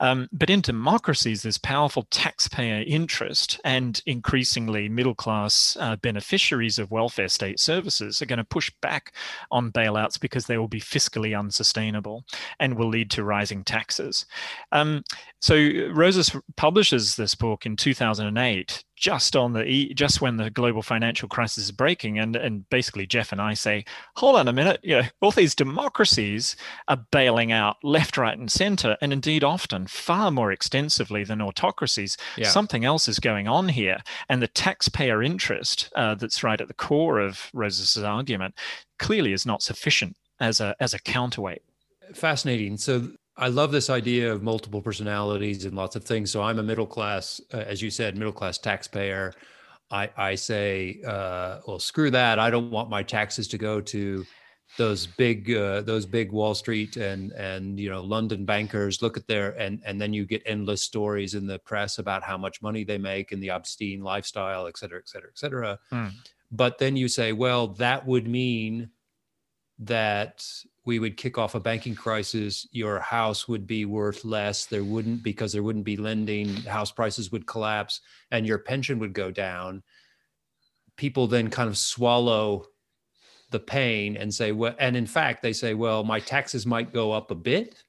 [0.00, 6.90] Um, but in democracies, there's powerful taxpayer interest, and increasingly middle class uh, beneficiaries of
[6.90, 9.14] welfare state services are going to push back
[9.50, 12.24] on bailouts because they will be fiscally unsustainable
[12.60, 14.26] and will lead to rising taxes.
[14.72, 15.04] Um,
[15.40, 15.56] so
[15.92, 18.43] Rosas publishes this book in 2008
[18.96, 23.32] just on the just when the global financial crisis is breaking and and basically jeff
[23.32, 23.84] and i say
[24.16, 26.56] hold on a minute you know all these democracies
[26.88, 32.16] are bailing out left right and center and indeed often far more extensively than autocracies.
[32.36, 32.48] Yeah.
[32.48, 33.98] something else is going on here.
[34.28, 38.54] And the taxpayer interest uh, that's right at the core of rosas's argument
[38.98, 41.62] clearly is not sufficient as a as a counterweight.
[42.14, 42.76] Fascinating.
[42.76, 46.30] So I love this idea of multiple personalities and lots of things.
[46.30, 49.32] So I'm a middle class, uh, as you said, middle class taxpayer.
[49.90, 52.38] I, I say, uh, well, screw that.
[52.38, 54.24] I don't want my taxes to go to
[54.76, 59.02] those big, uh, those big Wall Street and and you know London bankers.
[59.02, 62.36] Look at their and and then you get endless stories in the press about how
[62.38, 65.78] much money they make and the obscene lifestyle, et cetera, et cetera, et cetera.
[65.92, 66.12] Mm.
[66.50, 68.90] But then you say, well, that would mean
[69.80, 70.46] that
[70.84, 74.66] we would kick off a banking crisis, your house would be worth less.
[74.66, 79.14] There wouldn't, because there wouldn't be lending, house prices would collapse and your pension would
[79.14, 79.82] go down.
[80.96, 82.66] People then kind of swallow
[83.50, 87.12] the pain and say, well, and in fact, they say, well, my taxes might go
[87.12, 87.82] up a bit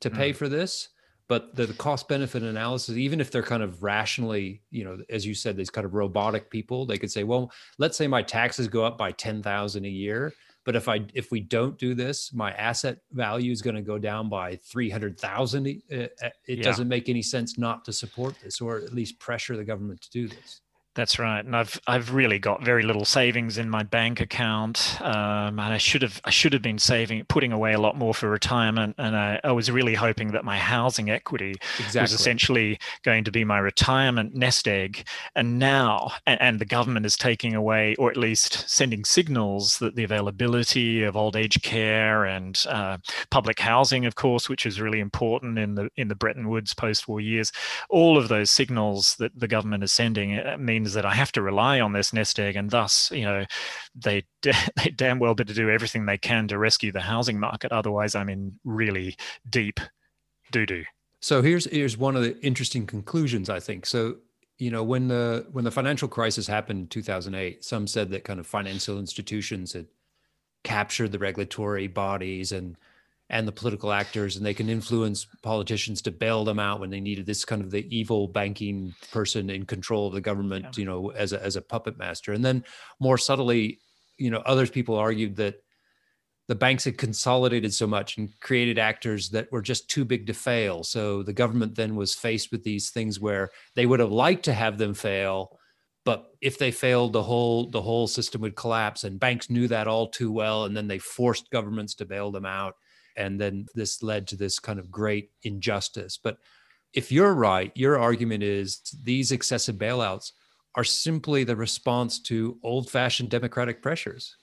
[0.00, 0.36] to pay mm.
[0.36, 0.88] for this.
[1.28, 5.24] But the, the cost benefit analysis, even if they're kind of rationally, you know, as
[5.24, 8.68] you said, these kind of robotic people, they could say, well, let's say my taxes
[8.68, 12.52] go up by 10,000 a year but if i if we don't do this my
[12.52, 16.64] asset value is going to go down by 300000 it, eh, eh, it yeah.
[16.64, 20.10] doesn't make any sense not to support this or at least pressure the government to
[20.10, 20.60] do this
[20.94, 25.58] that's right, and I've I've really got very little savings in my bank account, um,
[25.58, 28.28] and I should have I should have been saving, putting away a lot more for
[28.28, 32.02] retirement, and I, I was really hoping that my housing equity exactly.
[32.02, 37.06] was essentially going to be my retirement nest egg, and now and, and, the government
[37.06, 42.26] is taking away, or at least sending signals that the availability of old age care
[42.26, 42.98] and uh,
[43.30, 47.18] public housing, of course, which is really important in the in the Bretton Woods post-war
[47.18, 47.50] years,
[47.88, 51.32] all of those signals that the government is sending uh, mean means that I have
[51.32, 53.44] to rely on this nest egg, and thus, you know,
[53.94, 57.72] they they damn well better do everything they can to rescue the housing market.
[57.72, 59.16] Otherwise, I'm in really
[59.48, 59.80] deep
[60.50, 60.84] doo doo.
[61.20, 63.86] So here's here's one of the interesting conclusions I think.
[63.86, 64.16] So
[64.58, 68.40] you know when the when the financial crisis happened in 2008, some said that kind
[68.40, 69.86] of financial institutions had
[70.64, 72.76] captured the regulatory bodies and
[73.32, 77.00] and the political actors, and they can influence politicians to bail them out when they
[77.00, 80.72] needed this kind of the evil banking person in control of the government, yeah.
[80.76, 82.34] you know, as a, as a puppet master.
[82.34, 82.62] And then
[83.00, 83.80] more subtly,
[84.18, 85.56] you know, others people argued that
[86.46, 90.34] the banks had consolidated so much and created actors that were just too big to
[90.34, 90.84] fail.
[90.84, 94.52] So the government then was faced with these things where they would have liked to
[94.52, 95.58] have them fail,
[96.04, 99.04] but if they failed, the whole the whole system would collapse.
[99.04, 102.44] And banks knew that all too well, and then they forced governments to bail them
[102.44, 102.74] out
[103.16, 106.38] and then this led to this kind of great injustice but
[106.92, 110.32] if you're right your argument is these excessive bailouts
[110.74, 114.36] are simply the response to old-fashioned democratic pressures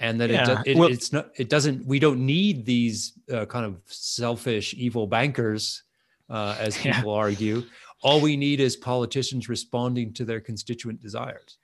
[0.00, 0.60] and that yeah.
[0.64, 4.74] it, it well, it's not it doesn't we don't need these uh, kind of selfish
[4.74, 5.82] evil bankers
[6.30, 7.18] uh, as people yeah.
[7.18, 7.62] argue
[8.02, 11.57] all we need is politicians responding to their constituent desires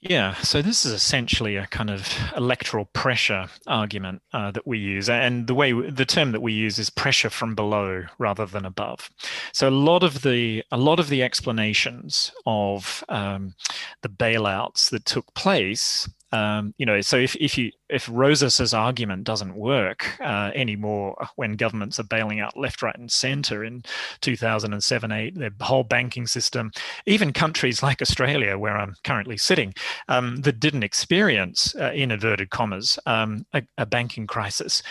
[0.00, 2.06] yeah, so this is essentially a kind of
[2.36, 6.78] electoral pressure argument uh, that we use, and the way the term that we use
[6.78, 9.10] is pressure from below rather than above.
[9.52, 13.54] So a lot of the a lot of the explanations of um,
[14.02, 19.24] the bailouts that took place um, you know, so if, if you if Rosas's argument
[19.24, 23.82] doesn't work uh, anymore when governments are bailing out left, right, and centre in
[24.22, 26.72] 2007, 8, the whole banking system,
[27.06, 29.72] even countries like Australia, where I'm currently sitting,
[30.08, 34.82] um, that didn't experience, uh, in inverted commas, um, a, a banking crisis,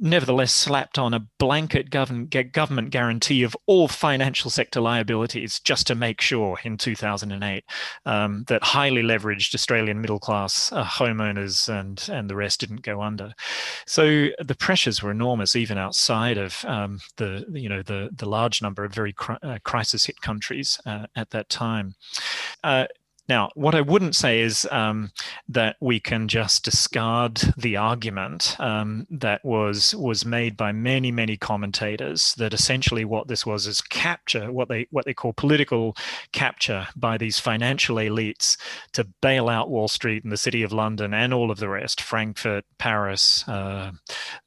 [0.00, 6.20] nevertheless slapped on a blanket government, guarantee of all financial sector liabilities just to make
[6.20, 7.64] sure in 2008
[8.06, 13.02] um, that highly leveraged Australian middle class uh, homeowners and, and the rest didn't go
[13.02, 13.32] under.
[13.86, 18.62] So the pressures were enormous, even outside of um, the, you know, the, the large
[18.62, 21.94] number of very cri- uh, crisis hit countries uh, at that time.
[23.30, 25.12] Now, what I wouldn't say is um,
[25.48, 31.36] that we can just discard the argument um, that was was made by many many
[31.36, 35.96] commentators that essentially what this was is capture what they what they call political
[36.32, 38.56] capture by these financial elites
[38.94, 42.00] to bail out Wall Street and the City of London and all of the rest,
[42.00, 43.92] Frankfurt, Paris, uh,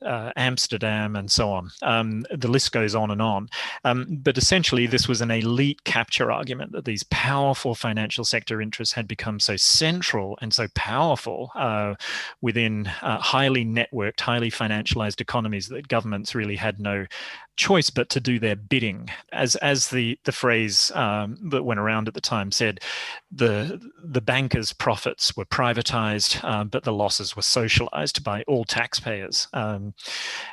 [0.06, 1.72] uh, Amsterdam, and so on.
[1.84, 3.48] Um, the list goes on and on.
[3.86, 8.96] Um, but essentially, this was an elite capture argument that these powerful financial sector interests
[8.96, 11.94] had become so central and so powerful uh,
[12.42, 17.06] within uh, highly networked, highly financialized economies that governments really had no
[17.56, 19.10] choice but to do their bidding.
[19.32, 22.80] As as the the phrase um, that went around at the time said,
[23.32, 29.48] the the bankers' profits were privatized, um, but the losses were socialized by all taxpayers
[29.54, 29.94] um,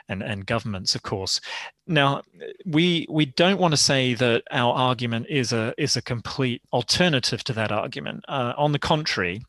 [0.09, 1.41] and and governments, of course.
[1.87, 2.23] Now,
[2.67, 7.43] we we don't want to say that our argument is a is a complete alternative
[7.45, 8.25] to that argument.
[8.29, 9.43] Uh, on the contrary,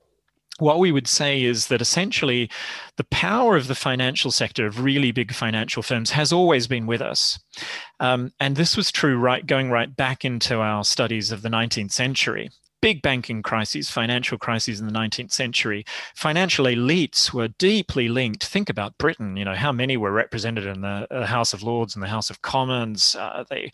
[0.62, 2.50] what we would say is that essentially
[2.98, 7.02] the power of the financial sector of really big financial firms has always been with
[7.02, 7.40] us.
[8.00, 11.92] Um, and this was true right going right back into our studies of the 19th
[11.92, 12.52] century
[12.82, 18.44] big banking crises, financial crises in the 19th century, financial elites were deeply linked.
[18.44, 19.38] Think about Britain.
[19.38, 22.30] You know how many were represented in the uh, House of Lords and the House
[22.30, 23.16] of Commons.
[23.16, 23.72] Uh, they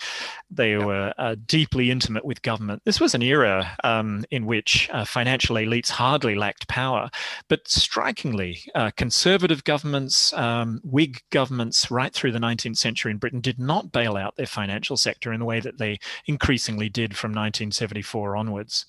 [0.51, 0.85] they yeah.
[0.85, 2.81] were uh, deeply intimate with government.
[2.85, 7.09] This was an era um, in which uh, financial elites hardly lacked power,
[7.47, 13.39] but strikingly, uh, conservative governments, um, Whig governments, right through the 19th century in Britain,
[13.39, 17.31] did not bail out their financial sector in the way that they increasingly did from
[17.31, 18.85] 1974 onwards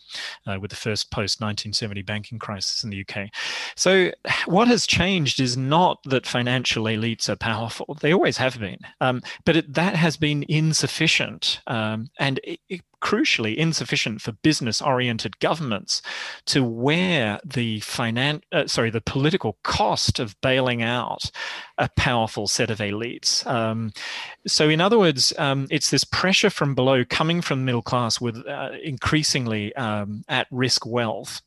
[0.47, 3.29] uh, with the first post 1970 banking crisis in the UK.
[3.77, 4.11] So,
[4.47, 9.23] what has changed is not that financial elites are powerful, they always have been, um,
[9.45, 15.39] but it, that has been insufficient um, and it, it, crucially insufficient for business oriented
[15.39, 16.03] governments
[16.47, 21.31] to wear the finan- uh, sorry the political cost of bailing out
[21.79, 23.47] a powerful set of elites.
[23.47, 23.93] Um,
[24.47, 28.21] so in other words um, it's this pressure from below coming from the middle class
[28.21, 31.43] with uh, increasingly um, at risk wealth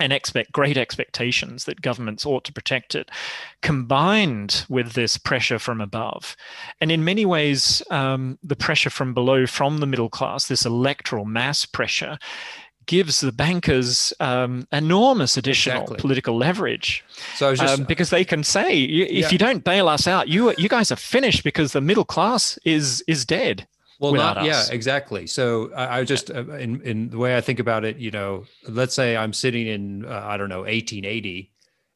[0.00, 3.10] and expect great expectations that governments ought to protect it,
[3.62, 6.36] combined with this pressure from above.
[6.80, 11.24] And in many ways, um, the pressure from below, from the middle class, this electoral
[11.24, 12.18] mass pressure,
[12.86, 16.00] gives the bankers um, enormous additional exactly.
[16.00, 17.04] political leverage.
[17.36, 19.28] So just, um, because they can say, if yeah.
[19.30, 23.04] you don't bail us out, you you guys are finished because the middle class is
[23.06, 23.68] is dead
[23.98, 24.46] well not us.
[24.46, 27.96] yeah exactly so i, I just uh, in in the way i think about it
[27.96, 31.52] you know let's say i'm sitting in uh, i don't know 1880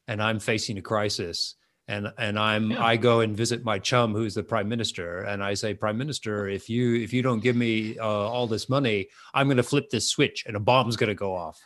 [0.07, 1.55] and i'm facing a crisis
[1.87, 2.83] and and i'm yeah.
[2.83, 6.47] i go and visit my chum who's the prime minister and i say prime minister
[6.47, 9.89] if you if you don't give me uh, all this money i'm going to flip
[9.89, 11.59] this switch and a bomb's going to go off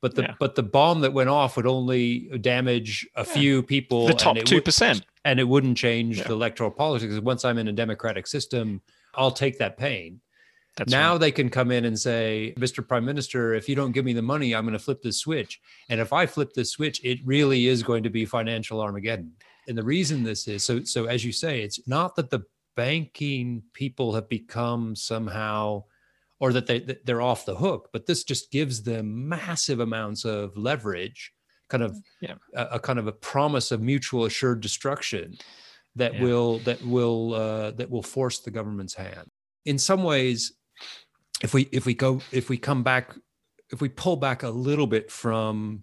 [0.00, 0.34] but the yeah.
[0.38, 3.32] but the bomb that went off would only damage a yeah.
[3.32, 7.56] few people the top 2% would, and it wouldn't change the electoral politics once i'm
[7.56, 8.82] in a democratic system
[9.14, 10.20] I'll take that pain.
[10.76, 11.20] That's now right.
[11.20, 12.86] they can come in and say, Mr.
[12.86, 15.60] Prime Minister, if you don't give me the money, I'm going to flip this switch.
[15.90, 19.32] And if I flip this switch, it really is going to be financial Armageddon.
[19.68, 22.44] And the reason this is so, so as you say, it's not that the
[22.74, 25.84] banking people have become somehow
[26.40, 30.56] or that they they're off the hook, but this just gives them massive amounts of
[30.56, 31.32] leverage,
[31.68, 32.34] kind of yeah.
[32.54, 35.36] a, a kind of a promise of mutual assured destruction
[35.96, 36.22] that yeah.
[36.22, 39.28] will that will uh, that will force the government's hand.
[39.64, 40.52] In some ways,
[41.42, 43.14] if we if we go if we come back
[43.70, 45.82] if we pull back a little bit from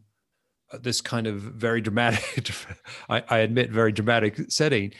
[0.72, 2.50] uh, this kind of very dramatic,
[3.10, 4.94] I, I admit, very dramatic setting.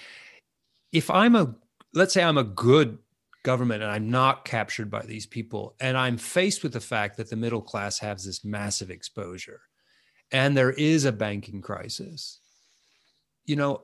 [0.92, 1.56] If I'm a
[1.94, 2.98] let's say I'm a good
[3.44, 7.30] government and I'm not captured by these people, and I'm faced with the fact that
[7.30, 9.62] the middle class has this massive exposure,
[10.32, 12.40] and there is a banking crisis.
[13.46, 13.84] You know,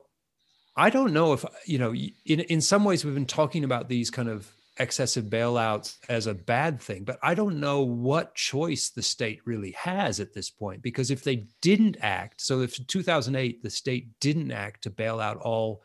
[0.76, 1.94] I don't know if you know.
[1.94, 6.34] In in some ways, we've been talking about these kind of excessive bailouts as a
[6.34, 10.82] bad thing, but I don't know what choice the state really has at this point.
[10.82, 15.18] Because if they didn't act, so if in 2008 the state didn't act to bail
[15.18, 15.82] out all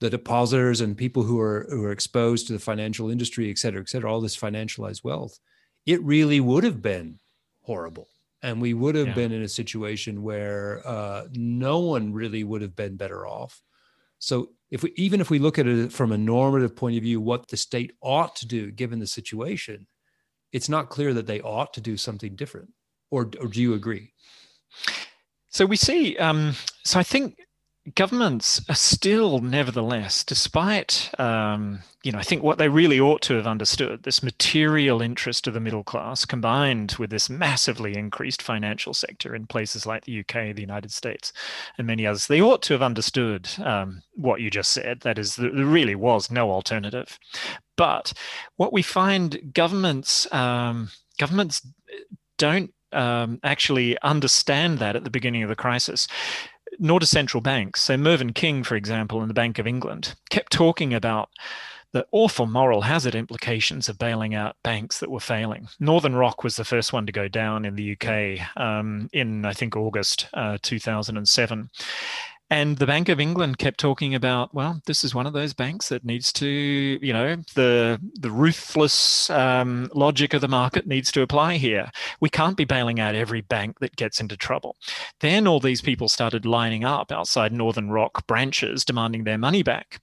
[0.00, 3.80] the depositors and people who are who are exposed to the financial industry, et cetera,
[3.80, 5.38] et cetera, all this financialized wealth,
[5.86, 7.20] it really would have been
[7.62, 8.08] horrible.
[8.42, 9.14] And we would have yeah.
[9.14, 13.62] been in a situation where uh, no one really would have been better off
[14.24, 17.20] So if we even if we look at it from a normative point of view,
[17.20, 19.86] what the state ought to do given the situation,
[20.50, 22.70] it's not clear that they ought to do something different.
[23.10, 24.14] Or, or do you agree?
[25.50, 26.16] So we see.
[26.16, 26.54] Um,
[26.84, 27.38] so I think
[27.94, 33.34] governments are still, nevertheless, despite, um, you know, I think what they really ought to
[33.34, 38.94] have understood this material interest of the middle class combined with this massively increased financial
[38.94, 41.32] sector in places like the UK, the United States,
[41.76, 45.00] and many others, they ought to have understood um, what you just said.
[45.00, 47.18] That is, there really was no alternative.
[47.76, 48.14] But
[48.56, 51.60] what we find governments, um, governments
[52.38, 56.06] don't um, actually understand that at the beginning of the crisis
[56.78, 57.82] nor do central banks.
[57.82, 61.30] So Mervyn King, for example, in the Bank of England, kept talking about
[61.94, 65.68] the awful moral hazard implications of bailing out banks that were failing.
[65.78, 69.52] Northern Rock was the first one to go down in the UK um, in, I
[69.52, 71.70] think, August uh, 2007.
[72.50, 75.88] And the Bank of England kept talking about, well, this is one of those banks
[75.88, 81.22] that needs to, you know, the the ruthless um, logic of the market needs to
[81.22, 81.90] apply here.
[82.20, 84.76] We can't be bailing out every bank that gets into trouble.
[85.20, 90.00] Then all these people started lining up outside Northern Rock branches demanding their money back,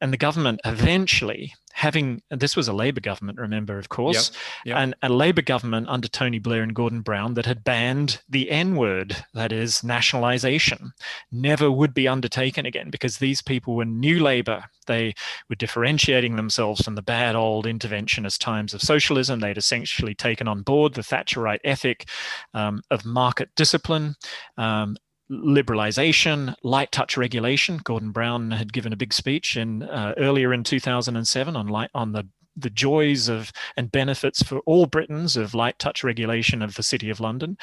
[0.00, 4.30] and the government eventually having this was a Labor government, remember, of course,
[4.64, 4.76] yep, yep.
[4.78, 8.76] and a Labor government under Tony Blair and Gordon Brown that had banned the N
[8.76, 10.92] word, that is, nationalization,
[11.32, 14.62] never would be undertaken again because these people were new Labor.
[14.86, 15.14] They
[15.48, 19.40] were differentiating themselves from the bad old interventionist times of socialism.
[19.40, 22.08] They'd essentially taken on board the Thatcherite ethic
[22.54, 24.14] um, of market discipline.
[24.56, 24.96] Um,
[25.42, 27.80] liberalization, light touch regulation.
[27.82, 32.12] Gordon Brown had given a big speech in uh, earlier in 2007 on light on
[32.12, 32.26] the
[32.56, 37.10] the joys of and benefits for all Britons of light touch regulation of the City
[37.10, 37.58] of London.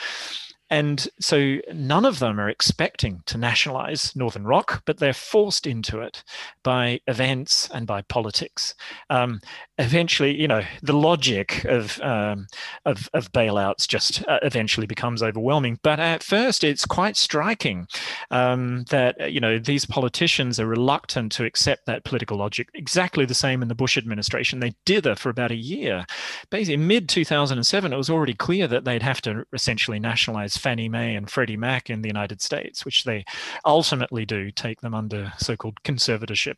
[0.70, 6.00] And so none of them are expecting to nationalize Northern Rock, but they're forced into
[6.00, 6.24] it
[6.64, 8.74] by events and by politics.
[9.10, 9.42] Um,
[9.82, 12.48] eventually, you know, the logic of um,
[12.86, 15.80] of, of, bailouts just uh, eventually becomes overwhelming.
[15.82, 17.88] But at first, it's quite striking
[18.30, 22.70] um, that you know these politicians are reluctant to accept that political logic.
[22.74, 24.60] Exactly the same in the Bush administration.
[24.60, 26.06] They dither for about a year.
[26.50, 31.16] Basically, mid 2007, it was already clear that they'd have to essentially nationalize Fannie Mae
[31.16, 33.26] and Freddie Mac in the United States, which they
[33.66, 36.56] ultimately do take them under so-called conservatorship.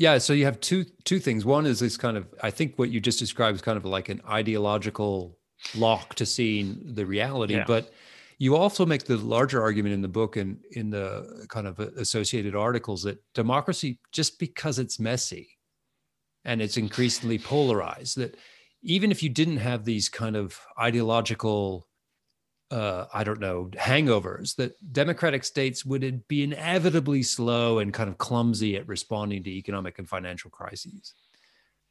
[0.00, 1.44] Yeah, so you have two two things.
[1.44, 4.08] One is this kind of I think what you just described is kind of like
[4.08, 5.38] an ideological
[5.74, 7.64] lock to seeing the reality, yeah.
[7.66, 7.92] but
[8.38, 12.56] you also make the larger argument in the book and in the kind of associated
[12.56, 15.50] articles that democracy just because it's messy
[16.46, 18.38] and it's increasingly polarized that
[18.82, 21.86] even if you didn't have these kind of ideological
[22.70, 28.18] uh, I don't know, hangovers that democratic states would be inevitably slow and kind of
[28.18, 31.14] clumsy at responding to economic and financial crises.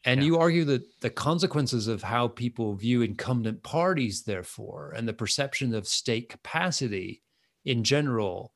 [0.06, 0.28] And yeah.
[0.28, 5.76] you argue that the consequences of how people view incumbent parties, therefore, and the perception
[5.76, 7.22] of state capacity
[7.66, 8.54] in general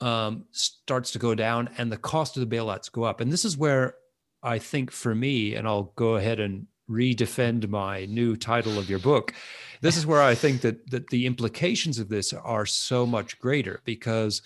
[0.00, 3.20] um, starts to go down and the cost of the bailouts go up.
[3.20, 3.94] And this is where
[4.42, 8.98] I think for me, and I'll go ahead and redefend my new title of your
[8.98, 9.32] book
[9.80, 13.80] this is where i think that that the implications of this are so much greater
[13.84, 14.42] because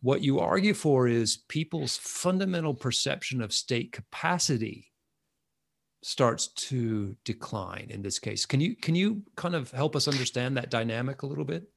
[0.00, 4.92] what you argue for is people's fundamental perception of state capacity
[6.02, 8.44] starts to decline in this case.
[8.44, 11.68] Can you can you kind of help us understand that dynamic a little bit?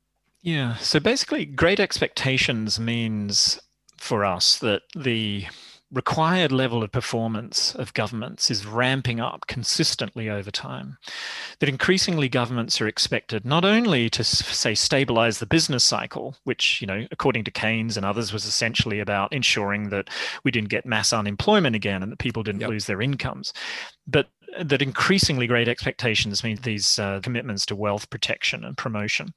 [0.41, 0.75] Yeah.
[0.77, 3.59] So basically great expectations means
[3.97, 5.45] for us that the
[5.91, 10.97] required level of performance of governments is ramping up consistently over time.
[11.59, 16.87] That increasingly governments are expected not only to say stabilize the business cycle, which, you
[16.87, 20.09] know, according to Keynes and others was essentially about ensuring that
[20.43, 22.69] we didn't get mass unemployment again and that people didn't yep.
[22.71, 23.53] lose their incomes,
[24.07, 24.27] but
[24.63, 29.33] that increasingly great expectations mean these uh, commitments to wealth protection and promotion.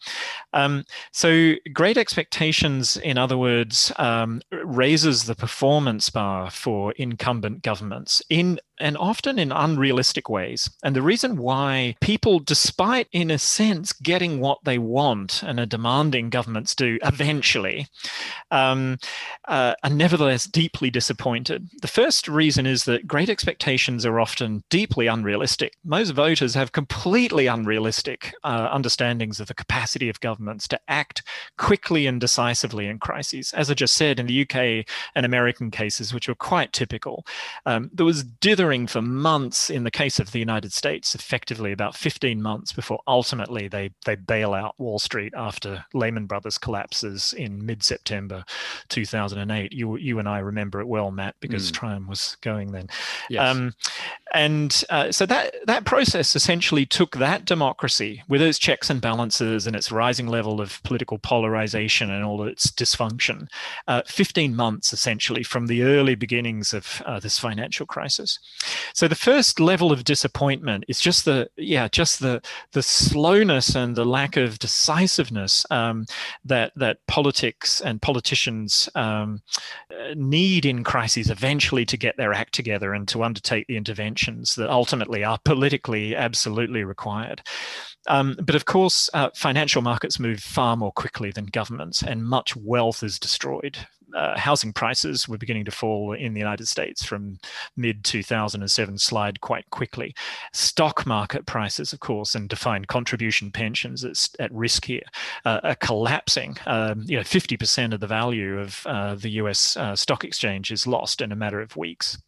[0.53, 8.23] Um, so, great expectations, in other words, um, raises the performance bar for incumbent governments
[8.29, 10.71] in and often in unrealistic ways.
[10.83, 15.67] And the reason why people, despite in a sense getting what they want and are
[15.67, 17.87] demanding governments do eventually,
[18.51, 18.99] um,
[19.47, 21.69] uh, are nevertheless deeply disappointed.
[21.81, 25.75] The first reason is that great expectations are often deeply unrealistic.
[25.85, 31.23] Most voters have completely unrealistic uh, understandings of the capacity of governments to act
[31.57, 33.53] quickly and decisively in crises.
[33.55, 37.27] As I just said, in the UK and American cases, which were quite typical,
[37.67, 41.97] um, there was dither for months in the case of the United States, effectively about
[41.97, 47.65] 15 months before ultimately they, they bail out Wall Street after Lehman Brothers collapses in
[47.65, 48.45] mid September
[48.89, 49.73] 2008.
[49.73, 51.75] You, you and I remember it well, Matt, because mm.
[51.75, 52.89] Trium was going then.
[53.31, 53.49] Yes.
[53.49, 53.75] Um,
[54.35, 59.67] and uh, so that, that process essentially took that democracy with its checks and balances
[59.67, 63.49] and its rising level of political polarization and all its dysfunction,
[63.87, 68.39] uh, 15 months essentially from the early beginnings of uh, this financial crisis.
[68.93, 72.43] So the first level of disappointment is just the yeah just the
[72.73, 76.07] the slowness and the lack of decisiveness um,
[76.45, 79.43] that that politics and politicians um,
[80.15, 84.71] need in crises eventually to get their act together and to undertake the interventions that
[84.71, 87.43] ultimately are politically absolutely required.
[88.07, 92.57] Um, but of course, uh, financial markets move far more quickly than governments, and much
[92.57, 93.79] wealth is destroyed
[94.15, 97.39] uh, housing prices were beginning to fall in the United States from
[97.77, 100.15] mid 2007 slide quite quickly.
[100.53, 104.05] Stock market prices, of course, and defined contribution pensions
[104.39, 105.03] at risk here,
[105.45, 106.57] uh, are collapsing.
[106.67, 110.87] Um, you know, 50% of the value of uh, the US uh, stock exchange is
[110.87, 112.19] lost in a matter of weeks.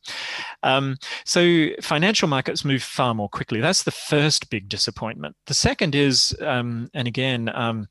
[0.62, 3.60] Um, so financial markets move far more quickly.
[3.60, 5.36] That's the first big disappointment.
[5.46, 7.88] The second is, um, and again, um,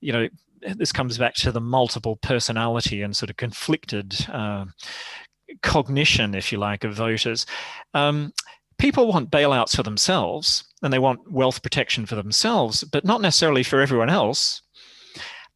[0.00, 0.28] you know,
[0.76, 4.66] this comes back to the multiple personality and sort of conflicted uh,
[5.62, 7.46] cognition, if you like, of voters.
[7.94, 8.32] Um,
[8.78, 13.62] people want bailouts for themselves and they want wealth protection for themselves, but not necessarily
[13.62, 14.62] for everyone else.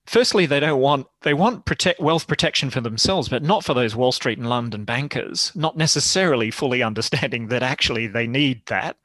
[0.07, 3.97] Firstly, they don't want they want protect wealth protection for themselves, but not for those
[3.97, 5.51] Wall Street and London bankers.
[5.55, 8.97] Not necessarily fully understanding that actually they need that.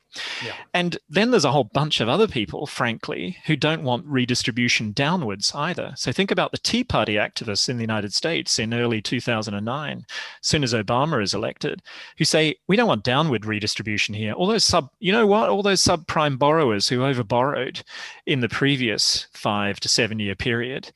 [0.44, 0.54] Yeah.
[0.74, 5.54] And then there's a whole bunch of other people, frankly, who don't want redistribution downwards
[5.54, 5.94] either.
[5.96, 10.06] So think about the Tea Party activists in the United States in early 2009, as
[10.42, 11.82] soon as Obama is elected,
[12.18, 14.34] who say, we don't want downward redistribution here.
[14.34, 15.50] All those sub, you know what?
[15.50, 17.84] All those subprime borrowers who overborrowed
[18.26, 20.92] in the previous five to seven year period,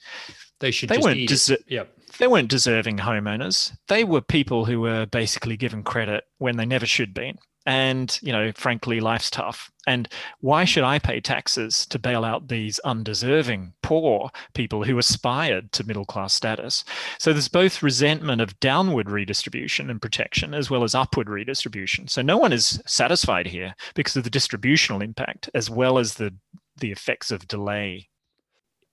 [0.59, 1.29] they should they weren't
[1.67, 1.93] yep.
[2.19, 3.75] They weren't deserving homeowners.
[3.87, 7.33] They were people who were basically given credit when they never should be
[7.65, 9.71] and you know frankly life's tough.
[9.85, 10.07] And
[10.39, 15.83] why should i pay taxes to bail out these undeserving poor people who aspired to
[15.83, 16.83] middle class status?
[17.19, 22.07] So there's both resentment of downward redistribution and protection as well as upward redistribution.
[22.07, 26.33] So no one is satisfied here because of the distributional impact as well as the
[26.77, 28.09] the effects of delay.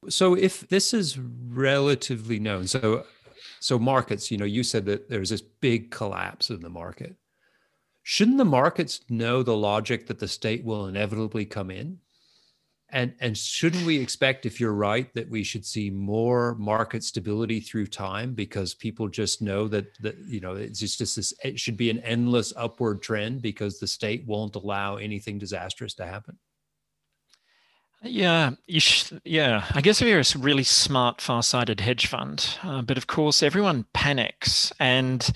[0.08, 3.04] So if this is relatively known so
[3.60, 7.16] so markets you know you said that there's this big collapse in the market
[8.02, 11.98] shouldn't the markets know the logic that the state will inevitably come in?
[12.92, 17.60] And and shouldn't we expect, if you're right, that we should see more market stability
[17.60, 21.60] through time because people just know that that you know it's just, just this it
[21.60, 26.36] should be an endless upward trend because the state won't allow anything disastrous to happen.
[28.02, 29.66] Yeah, sh- yeah.
[29.74, 33.84] I guess if you're a really smart, far-sighted hedge fund, uh, but of course everyone
[33.92, 35.30] panics and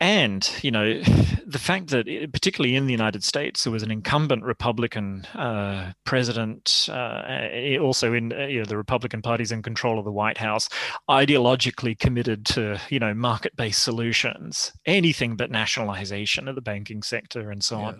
[0.00, 1.00] and you know
[1.46, 5.92] the fact that eh, particularly in the united states there was an incumbent republican uh,
[6.04, 10.12] president uh, eh, also in eh, you know the republican party's in control of the
[10.12, 10.68] white house
[11.08, 17.64] ideologically committed to you know market-based solutions anything but nationalization of the banking sector and
[17.64, 17.86] so yeah.
[17.86, 17.98] on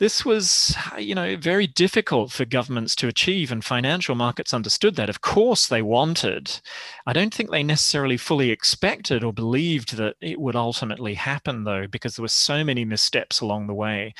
[0.00, 5.10] this was you know very difficult for governments to achieve and financial markets understood that.
[5.10, 6.60] Of course they wanted.
[7.06, 11.86] I don't think they necessarily fully expected or believed that it would ultimately happen though
[11.86, 14.14] because there were so many missteps along the way.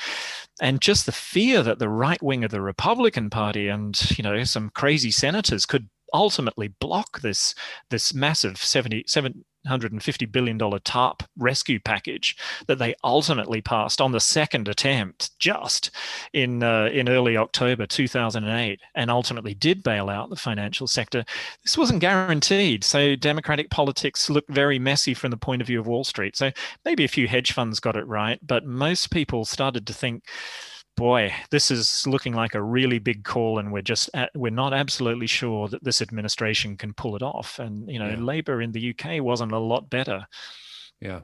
[0.60, 4.44] And just the fear that the right wing of the republican party and you know
[4.44, 7.54] some crazy senators could ultimately block this
[7.88, 12.36] this massive 70, 70 $150 billion TARP rescue package
[12.66, 15.90] that they ultimately passed on the second attempt just
[16.32, 21.24] in, uh, in early October 2008 and ultimately did bail out the financial sector.
[21.64, 22.84] This wasn't guaranteed.
[22.84, 26.36] So democratic politics looked very messy from the point of view of Wall Street.
[26.36, 26.50] So
[26.84, 30.24] maybe a few hedge funds got it right, but most people started to think
[30.96, 34.72] boy, this is looking like a really big call, and we're just at, we're not
[34.72, 37.58] absolutely sure that this administration can pull it off.
[37.58, 38.18] And you know, yeah.
[38.18, 40.26] Labor in the UK wasn't a lot better.
[41.00, 41.20] Yeah.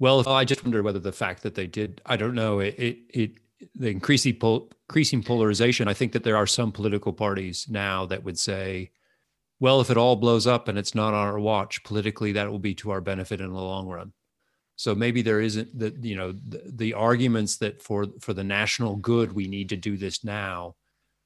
[0.00, 2.98] Well, I just wonder whether the fact that they did, I don't know, it it,
[3.10, 3.30] it
[3.74, 5.88] the increasing pol- increasing polarization.
[5.88, 8.90] I think that there are some political parties now that would say,
[9.60, 12.58] well, if it all blows up and it's not on our watch politically, that will
[12.58, 14.12] be to our benefit in the long run.
[14.80, 18.96] So maybe there isn't the you know the, the arguments that for for the national
[18.96, 20.74] good we need to do this now.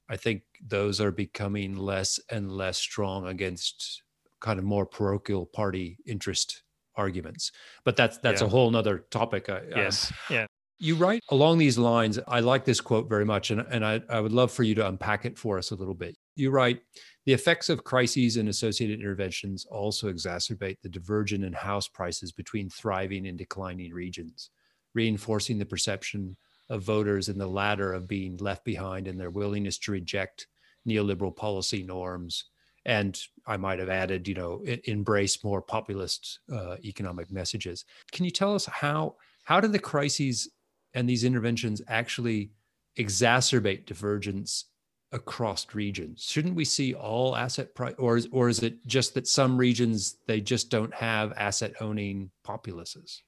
[0.09, 4.03] I think those are becoming less and less strong against
[4.41, 6.65] kind of more parochial party interest
[6.97, 7.53] arguments.
[7.85, 8.49] But that's that's yeah.
[8.49, 9.49] a whole nother topic.
[9.49, 10.13] I, yes.
[10.29, 10.47] yeah.
[10.81, 12.19] You write along these lines.
[12.27, 14.89] I like this quote very much, and, and I, I would love for you to
[14.89, 16.17] unpack it for us a little bit.
[16.37, 16.81] You write,
[17.27, 22.69] the effects of crises and associated interventions also exacerbate the divergence in house prices between
[22.69, 24.51] thriving and declining regions,
[24.95, 26.37] reinforcing the perception
[26.71, 30.49] of voters in the latter of being left behind in their willingness to reject
[30.87, 32.45] neoliberal policy norms
[32.87, 37.85] and I might have added, you know, embrace more populist uh, economic messages.
[38.13, 40.51] Can you tell us how how do the crises
[40.95, 42.53] and these interventions actually
[42.99, 44.67] exacerbate divergence
[45.15, 46.27] across regions?
[46.29, 50.71] Shouldn't we see all asset or or is it just that some regions they just
[50.71, 53.23] don't have asset owning populaces?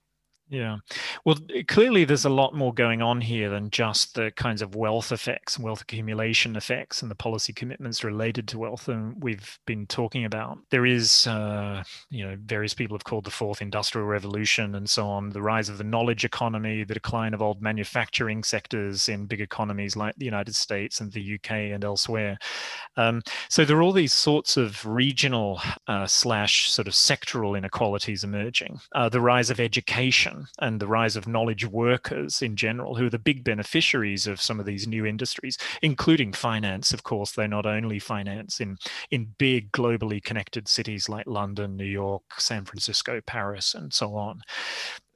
[0.49, 0.77] Yeah.
[1.25, 5.11] Well, clearly there's a lot more going on here than just the kinds of wealth
[5.11, 8.89] effects, wealth accumulation effects, and the policy commitments related to wealth.
[8.89, 13.31] And we've been talking about there is, uh, you know, various people have called the
[13.31, 17.43] fourth industrial revolution and so on, the rise of the knowledge economy, the decline of
[17.43, 22.39] old manufacturing sectors in big economies like the United States and the UK and elsewhere.
[22.97, 28.23] Um, so there are all these sorts of regional uh, slash sort of sectoral inequalities
[28.23, 28.79] emerging.
[28.95, 33.11] Uh, the rise of education and the rise of knowledge workers in general, who are
[33.11, 36.93] the big beneficiaries of some of these new industries, including finance.
[36.93, 38.79] Of course, they not only finance in,
[39.11, 44.43] in big globally connected cities like London, New York, San Francisco, Paris, and so on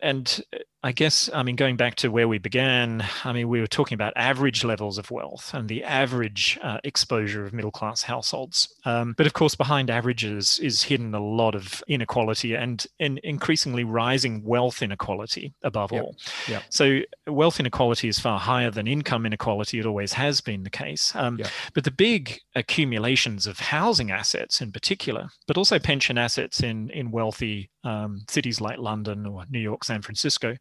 [0.03, 3.61] and uh, I guess, I mean, going back to where we began, I mean, we
[3.61, 8.03] were talking about average levels of wealth and the average uh, exposure of middle class
[8.03, 8.75] households.
[8.87, 13.85] Um, but of course, behind averages is hidden a lot of inequality and, and increasingly
[13.85, 16.03] rising wealth inequality above yep.
[16.03, 16.17] all.
[16.49, 16.63] Yep.
[16.71, 19.81] So, wealth inequality is far higher than income inequality.
[19.81, 21.15] It always has been the case.
[21.15, 21.49] Um, yep.
[21.75, 27.11] But the big accumulations of housing assets in particular, but also pension assets in, in
[27.11, 30.57] wealthy um, cities like London or New York, San Francisco,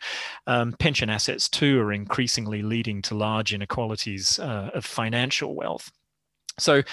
[0.47, 5.91] um, pension assets too are increasingly leading to large inequalities uh, of financial wealth.
[6.59, 6.83] So,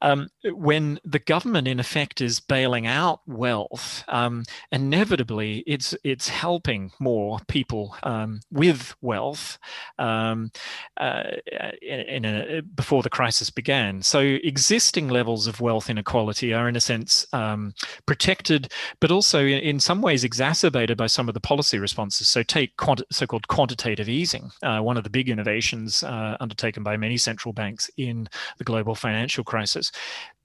[0.00, 6.92] um, when the government, in effect, is bailing out wealth, um, inevitably it's it's helping
[6.98, 9.58] more people um, with wealth
[9.98, 10.50] um,
[10.98, 11.22] uh,
[11.80, 14.02] in a, before the crisis began.
[14.02, 17.74] So, existing levels of wealth inequality are, in a sense, um,
[18.06, 22.28] protected, but also in some ways exacerbated by some of the policy responses.
[22.28, 22.72] So, take
[23.10, 27.90] so-called quantitative easing, uh, one of the big innovations uh, undertaken by many central banks
[27.96, 29.92] in the global financial financial crisis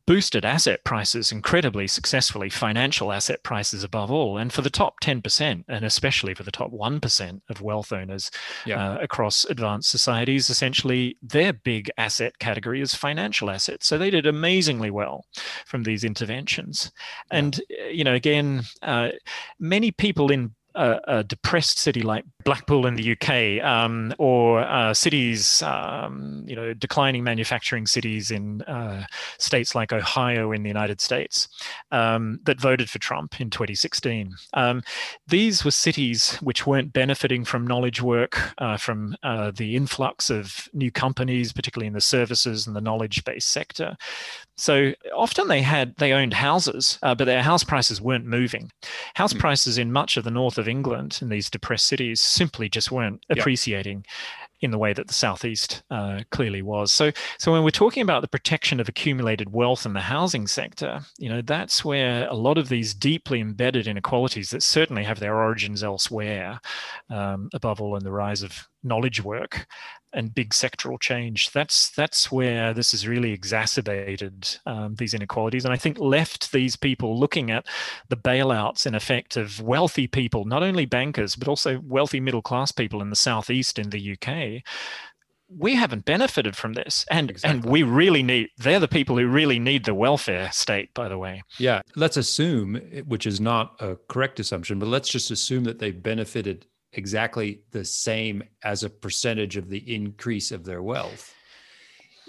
[0.07, 4.37] boosted asset prices incredibly successfully, financial asset prices above all.
[4.37, 8.31] And for the top 10%, and especially for the top 1% of wealth owners
[8.65, 8.93] yeah.
[8.93, 13.85] uh, across advanced societies, essentially their big asset category is financial assets.
[13.85, 15.25] So they did amazingly well
[15.65, 16.89] from these interventions.
[17.29, 17.39] Yeah.
[17.39, 19.09] And, uh, you know, again, uh,
[19.59, 24.93] many people in a, a, depressed city like Blackpool in the UK, um, or uh,
[24.93, 29.05] cities, um, you know, declining manufacturing cities in uh,
[29.39, 31.49] states like Ohio in the United States
[31.91, 34.33] um, that voted for Trump in 2016.
[34.53, 34.81] Um,
[35.27, 40.69] these were cities which weren't benefiting from knowledge work, uh, from uh, the influx of
[40.73, 43.97] new companies, particularly in the services and the knowledge-based sector.
[44.57, 48.71] So often they had they owned houses, uh, but their house prices weren't moving.
[49.15, 49.39] House mm.
[49.39, 53.23] prices in much of the north of England in these depressed cities simply just weren't
[53.29, 54.05] appreciating
[54.61, 56.91] in the way that the southeast uh, clearly was.
[56.91, 61.01] So, so when we're talking about the protection of accumulated wealth in the housing sector,
[61.17, 65.35] you know that's where a lot of these deeply embedded inequalities that certainly have their
[65.35, 66.59] origins elsewhere,
[67.09, 69.67] um, above all in the rise of knowledge work,
[70.13, 71.51] and big sectoral change.
[71.51, 76.75] That's that's where this has really exacerbated um, these inequalities, and I think left these
[76.75, 77.67] people looking at
[78.09, 82.71] the bailouts in effect of wealthy people, not only bankers but also wealthy middle class
[82.71, 84.63] people in the southeast in the UK.
[85.49, 87.59] We haven't benefited from this, and exactly.
[87.61, 88.49] and we really need.
[88.57, 90.93] They're the people who really need the welfare state.
[90.93, 91.83] By the way, yeah.
[91.95, 92.75] Let's assume,
[93.05, 97.85] which is not a correct assumption, but let's just assume that they've benefited exactly the
[97.85, 101.33] same as a percentage of the increase of their wealth.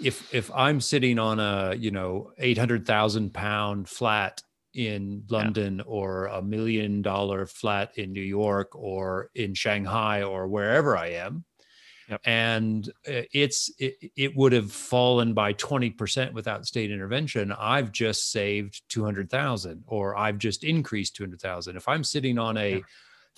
[0.01, 4.41] If if I'm sitting on a you know eight hundred thousand pound flat
[4.73, 5.83] in London yeah.
[5.85, 11.43] or a million dollar flat in New York or in Shanghai or wherever I am,
[12.09, 12.21] Yep.
[12.25, 18.31] and uh, it's it, it, would have fallen by 20% without state intervention i've just
[18.31, 22.79] saved 200000 or i've just increased 200000 if i'm sitting on a yeah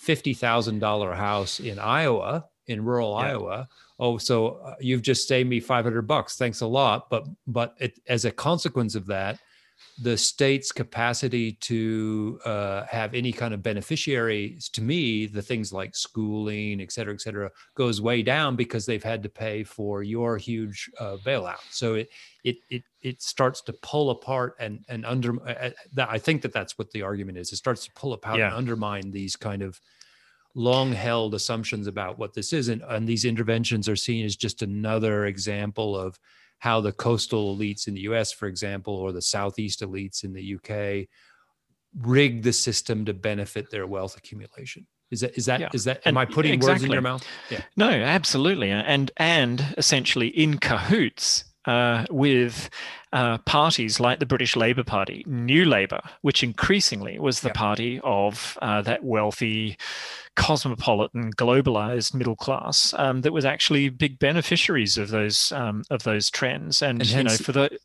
[0.00, 3.26] $50,000 house in Iowa, in rural yeah.
[3.26, 3.68] Iowa.
[3.98, 6.36] Oh, so uh, you've just saved me 500 bucks.
[6.36, 7.10] Thanks a lot.
[7.10, 9.38] But, but it, as a consequence of that,
[10.00, 15.94] the state's capacity to uh, have any kind of beneficiaries to me the things like
[15.94, 20.38] schooling et cetera et cetera goes way down because they've had to pay for your
[20.38, 21.60] huge uh, bailout.
[21.70, 22.08] So it
[22.42, 26.42] it it it starts to pull apart and and under uh, uh, that i think
[26.42, 27.52] that that's what the argument is.
[27.52, 28.46] It starts to pull apart yeah.
[28.46, 29.80] and undermine these kind of
[30.54, 34.62] long held assumptions about what this is and, and these interventions are seen as just
[34.62, 36.18] another example of
[36.62, 40.54] how the coastal elites in the US, for example, or the southeast elites in the
[40.54, 41.08] UK
[42.06, 44.86] rig the system to benefit their wealth accumulation.
[45.10, 45.70] Is that is that yeah.
[45.74, 46.74] is that am and I putting exactly.
[46.74, 47.26] words in your mouth?
[47.50, 47.62] Yeah.
[47.76, 48.70] No, absolutely.
[48.70, 52.70] And and essentially in cahoots uh, with
[53.12, 57.54] uh, parties like the British Labour Party, New Labour, which increasingly was the yeah.
[57.54, 59.76] party of uh, that wealthy
[60.36, 66.30] cosmopolitan, globalized middle class um, that was actually big beneficiaries of those um, of those
[66.30, 66.82] trends.
[66.82, 67.78] And, and you know, for the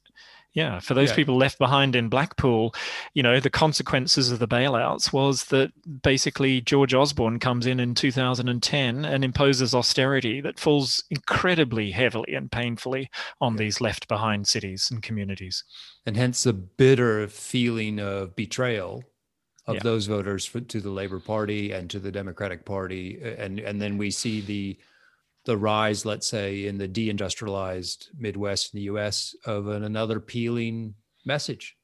[0.57, 1.15] yeah, for those yeah.
[1.15, 2.73] people left behind in Blackpool,
[3.13, 5.71] you know, the consequences of the bailouts was that
[6.01, 12.51] basically George Osborne comes in in 2010 and imposes austerity that falls incredibly heavily and
[12.51, 13.59] painfully on yeah.
[13.59, 15.63] these left behind cities and communities.
[16.07, 19.03] And hence the bitter feeling of betrayal
[19.67, 19.81] of yeah.
[19.83, 23.97] those voters for, to the Labor Party and to the Democratic Party, and and then
[23.97, 24.77] we see the
[25.45, 29.33] the rise, let's say, in the deindustrialized Midwest in the U.S.
[29.45, 30.93] of an, another peeling
[31.25, 31.77] message.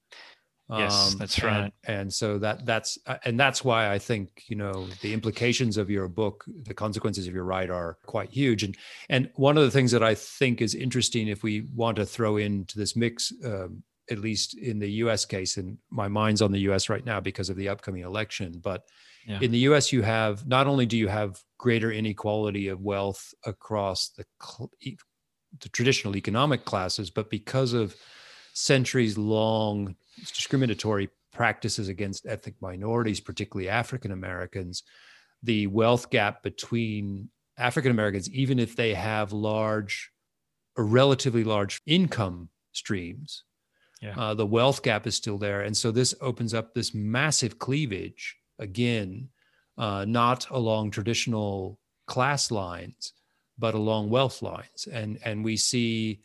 [0.70, 1.74] Yes, um, that's right.
[1.86, 5.90] And, so that that's uh, and that's why I think you know the implications of
[5.90, 8.64] your book, the consequences of your write are quite huge.
[8.64, 8.78] And
[9.10, 12.38] and one of the things that I think is interesting, if we want to throw
[12.38, 16.60] into this mix um, at least in the US case, and my mind's on the
[16.62, 18.60] US right now because of the upcoming election.
[18.62, 18.84] But
[19.28, 19.40] yeah.
[19.42, 24.10] in the US, you have not only do you have greater inequality of wealth across
[24.10, 24.26] the,
[25.62, 27.96] the traditional economic classes, but because of
[28.54, 34.84] centuries long discriminatory practices against ethnic minorities, particularly African Americans,
[35.42, 40.12] the wealth gap between African Americans, even if they have large
[40.78, 43.44] or relatively large income streams,
[44.04, 44.16] yeah.
[44.18, 45.62] Uh, the wealth gap is still there.
[45.62, 49.30] And so this opens up this massive cleavage again,
[49.78, 53.14] uh, not along traditional class lines,
[53.58, 54.90] but along wealth lines.
[54.92, 56.20] And, and we see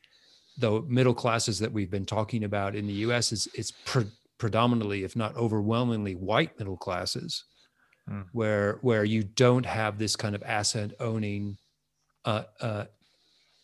[0.58, 5.04] the middle classes that we've been talking about in the US is it's pre- predominantly,
[5.04, 7.44] if not overwhelmingly, white middle classes,
[8.10, 8.24] mm.
[8.32, 11.58] where where you don't have this kind of asset owning
[12.24, 12.84] uh, uh,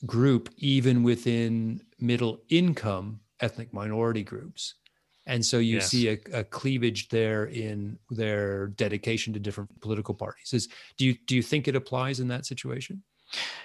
[0.06, 4.74] group, even within middle income ethnic minority groups.
[5.26, 5.88] And so you yes.
[5.90, 10.52] see a, a, cleavage there in their dedication to different political parties.
[10.52, 10.68] Is,
[10.98, 13.02] do you do you think it applies in that situation?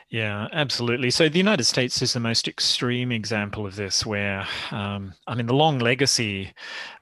[0.10, 1.12] Yeah, absolutely.
[1.12, 5.46] So the United States is the most extreme example of this, where, um, I mean,
[5.46, 6.52] the long legacy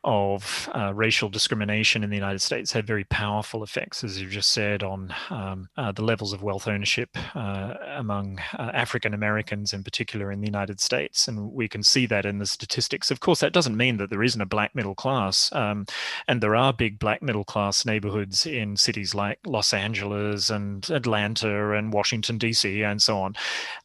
[0.03, 4.51] of uh, racial discrimination in the United States had very powerful effects, as you just
[4.51, 9.83] said, on um, uh, the levels of wealth ownership uh, among uh, African Americans in
[9.83, 11.27] particular in the United States.
[11.27, 13.11] And we can see that in the statistics.
[13.11, 15.49] Of course, that doesn't mean that there isn't a black middle class.
[15.53, 15.85] Um,
[16.27, 21.73] and there are big black middle class neighborhoods in cities like Los Angeles and Atlanta
[21.73, 22.56] and Washington, D.C.
[22.65, 23.35] and so on.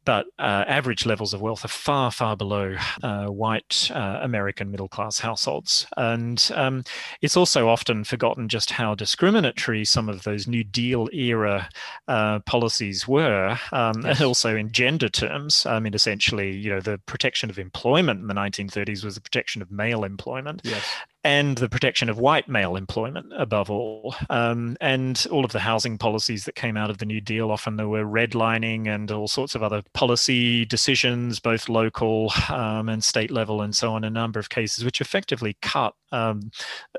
[0.04, 4.88] But uh, average levels of wealth are far, far below uh, white uh, American middle
[4.88, 5.86] class households.
[5.96, 6.84] And um,
[7.20, 11.68] it's also often forgotten just how discriminatory some of those New Deal era
[12.08, 14.18] uh, policies were, um, yes.
[14.18, 15.66] and also in gender terms.
[15.66, 19.62] I mean, essentially, you know, the protection of employment in the 1930s was the protection
[19.62, 20.62] of male employment.
[20.64, 20.84] Yes
[21.24, 24.14] and the protection of white male employment above all.
[24.28, 27.76] Um, and all of the housing policies that came out of the New Deal, often
[27.76, 33.30] there were redlining and all sorts of other policy decisions, both local um, and state
[33.30, 36.50] level and so on, a number of cases, which effectively cut, um,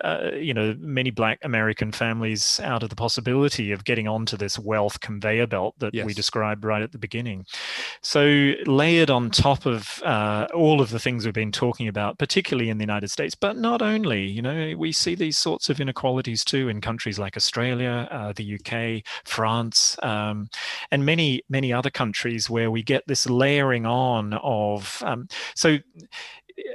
[0.02, 4.60] uh, you know, many black American families out of the possibility of getting onto this
[4.60, 6.06] wealth conveyor belt that yes.
[6.06, 7.46] we described right at the beginning.
[8.02, 12.70] So layered on top of uh, all of the things we've been talking about, particularly
[12.70, 16.44] in the United States, but not only you know, we see these sorts of inequalities
[16.44, 20.50] too in countries like Australia, uh, the UK, France, um,
[20.92, 25.02] and many, many other countries where we get this layering on of.
[25.06, 25.78] Um, so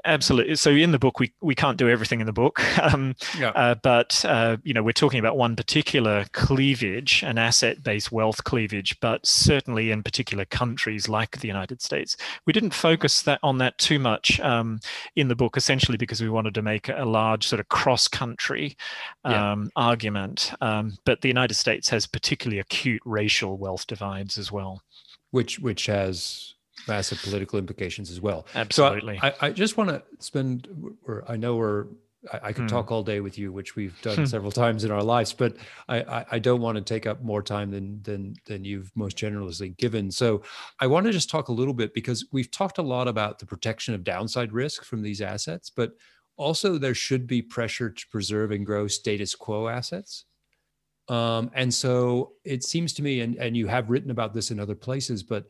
[0.05, 0.57] absolutely.
[0.57, 3.51] So in the book, we, we can't do everything in the book, um, yeah.
[3.51, 8.99] uh, but uh, you know we're talking about one particular cleavage, an asset-based wealth cleavage,
[9.01, 12.16] but certainly in particular countries like the United States,
[12.47, 14.81] we didn't focus that on that too much um,
[15.16, 18.76] in the book, essentially because we wanted to make a large sort of cross-country
[19.24, 19.68] um, yeah.
[19.76, 20.53] argument.
[20.61, 24.83] Um, but the United States has particularly acute racial wealth divides as well,
[25.31, 26.55] which which has
[26.89, 28.47] massive political implications as well.
[28.55, 29.18] Absolutely.
[29.18, 30.68] So I, I just want to spend,
[31.07, 31.86] or I know we're
[32.32, 32.68] I, I could mm.
[32.68, 35.57] talk all day with you, which we've done several times in our lives, but
[35.89, 39.16] I, I, I, don't want to take up more time than than than you've most
[39.16, 40.11] generously given.
[40.11, 40.43] So
[40.80, 43.47] I want to just talk a little bit because we've talked a lot about the
[43.47, 45.93] protection of downside risk from these assets, but
[46.36, 50.24] also there should be pressure to preserve and grow status quo assets.
[51.09, 54.61] Um, and so it seems to me, and, and you have written about this in
[54.61, 55.47] other places, but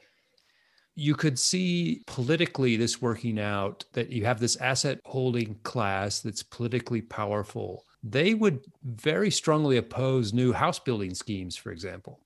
[0.99, 6.43] you could see politically this working out that you have this asset holding class that's
[6.43, 7.85] politically powerful.
[8.03, 12.19] They would very strongly oppose new house building schemes, for example,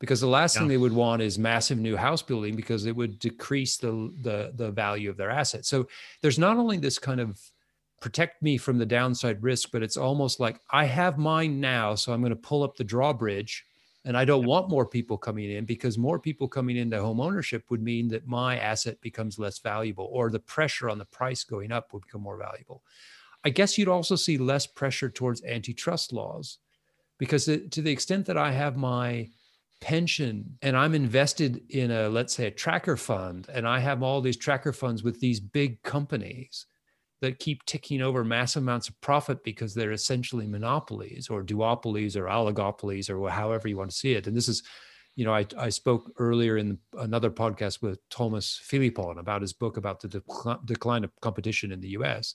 [0.00, 0.60] because the last yeah.
[0.60, 4.52] thing they would want is massive new house building because it would decrease the, the,
[4.54, 5.70] the value of their assets.
[5.70, 5.88] So
[6.20, 7.40] there's not only this kind of
[8.02, 12.12] protect me from the downside risk, but it's almost like I have mine now, so
[12.12, 13.64] I'm going to pull up the drawbridge
[14.04, 17.64] and I don't want more people coming in because more people coming into home ownership
[17.70, 21.70] would mean that my asset becomes less valuable or the pressure on the price going
[21.70, 22.82] up would become more valuable.
[23.44, 26.58] I guess you'd also see less pressure towards antitrust laws
[27.18, 29.28] because to the extent that I have my
[29.80, 34.20] pension and I'm invested in a, let's say, a tracker fund, and I have all
[34.20, 36.66] these tracker funds with these big companies
[37.20, 42.24] that keep ticking over massive amounts of profit because they're essentially monopolies or duopolies or
[42.24, 44.26] oligopolies or however you want to see it.
[44.26, 44.62] And this is,
[45.16, 49.76] you know, I, I spoke earlier in another podcast with Thomas Philippon about his book
[49.76, 50.22] about the
[50.64, 52.34] decline of competition in the US.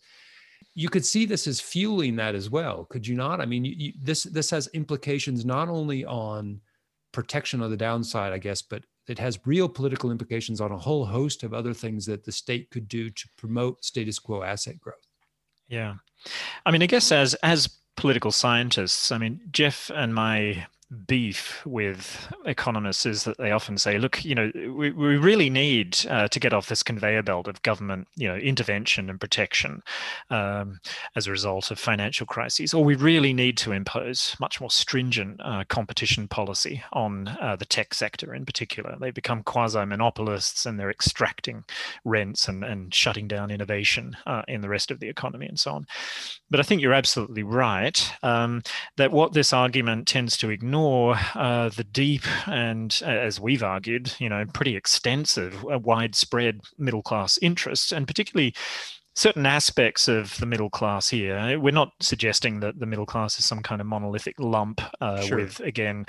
[0.75, 3.41] You could see this as fueling that as well, could you not?
[3.41, 6.61] I mean, you, you, this this has implications not only on
[7.11, 11.05] protection on the downside, I guess, but it has real political implications on a whole
[11.05, 15.07] host of other things that the state could do to promote status quo asset growth.
[15.67, 15.95] Yeah.
[16.65, 20.65] I mean, I guess as as political scientists, I mean, Jeff and my
[21.07, 25.97] beef with economists is that they often say, look, you know, we, we really need
[26.09, 29.81] uh, to get off this conveyor belt of government, you know, intervention and protection
[30.29, 30.79] um,
[31.15, 35.41] as a result of financial crises, or we really need to impose much more stringent
[35.43, 38.95] uh, competition policy on uh, the tech sector in particular.
[38.99, 41.63] They become quasi-monopolists and they're extracting
[42.03, 45.71] rents and, and shutting down innovation uh, in the rest of the economy and so
[45.71, 45.87] on.
[46.51, 48.61] But I think you're absolutely right um,
[48.97, 54.13] that what this argument tends to ignore ignore uh, the deep and, as we've argued,
[54.19, 58.53] you know, pretty extensive, uh, widespread middle class interests, and particularly
[59.15, 61.57] certain aspects of the middle class here.
[61.59, 65.37] We're not suggesting that the middle class is some kind of monolithic lump uh, sure.
[65.37, 66.05] with, again,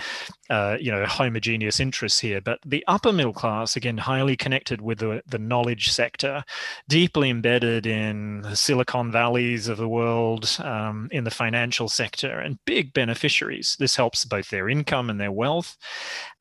[0.50, 2.40] uh, you know, homogeneous interests here.
[2.40, 6.44] But the upper middle class, again, highly connected with the, the knowledge sector,
[6.88, 12.58] deeply embedded in the Silicon Valleys of the world, um, in the financial sector, and
[12.64, 13.76] big beneficiaries.
[13.78, 15.76] This helps both their income and their wealth.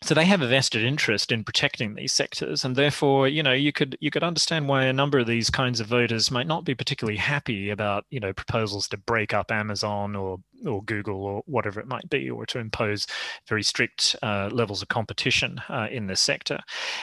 [0.01, 3.72] So they have a vested interest in protecting these sectors, and therefore, you know, you
[3.72, 6.66] could you could understand why a number of these kinds of voters might not not
[6.66, 11.43] be particularly happy about you know proposals to break up Amazon or or Google or
[11.45, 13.08] whatever it might be, or to impose
[13.47, 16.60] very strict uh, levels of competition uh, in this sector.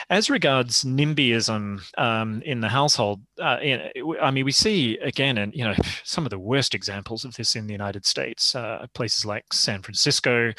[0.09, 3.81] As regards NIMBYism um, in the household, uh, in,
[4.21, 7.55] I mean, we see again, and you know, some of the worst examples of this
[7.55, 10.53] in the United States, uh, places like San Francisco,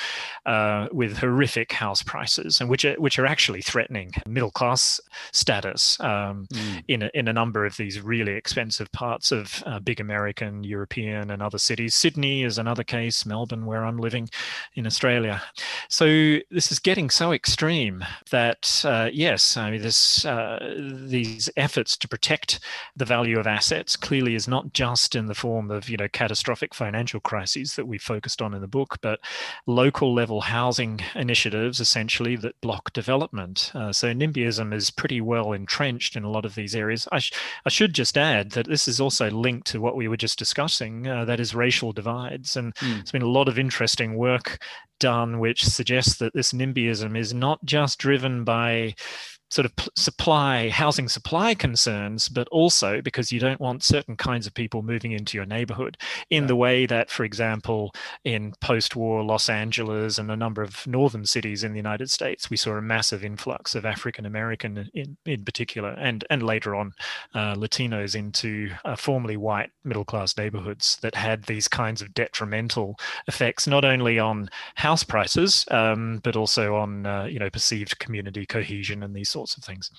[0.47, 5.01] uh, with horrific house prices, and which are which are actually threatening middle class
[5.33, 6.85] status um, mm.
[6.89, 11.31] in a, in a number of these really expensive parts of uh, big American, European,
[11.31, 11.95] and other cities.
[11.95, 14.29] Sydney is another case, Melbourne, where I'm living
[14.75, 15.43] in Australia.
[15.89, 16.07] So
[16.51, 22.09] this is getting so extreme that, uh, yes, I mean, this, uh, these efforts to
[22.09, 22.61] protect
[22.97, 26.75] the value of assets clearly is not just in the form of, you know, catastrophic
[26.75, 29.21] financial crises that we focused on in the book, but
[29.67, 33.71] local level housing initiatives essentially that block development.
[33.75, 37.09] Uh, so NIMBYism is pretty well entrenched in a lot of these areas.
[37.13, 37.33] I, sh-
[37.65, 41.07] I should just add that this is also linked to what we were just discussing,
[41.07, 42.57] uh, that is racial divides.
[42.57, 42.95] And Mm.
[42.95, 44.63] There's been a lot of interesting work
[45.01, 48.95] done which suggests that this NIMBYism is not just driven by
[49.55, 54.55] sort of supply, housing supply concerns, but also because you don't want certain kinds of
[54.55, 55.97] people moving into your neighborhood
[56.29, 56.49] in yeah.
[56.49, 57.95] the way that, for example,
[58.25, 62.51] in post war Los Angeles and a number of northern cities in the United States,
[62.51, 66.93] we saw a massive influx of African American in, in particular, and, and later on
[67.35, 72.99] uh, Latinos into uh, formerly white middle class neighborhoods that had these kinds of detrimental
[73.29, 78.45] effects, not only on house prices, um, but also on, uh, you know, perceived community
[78.47, 79.91] cohesion and these sorts sorts of things.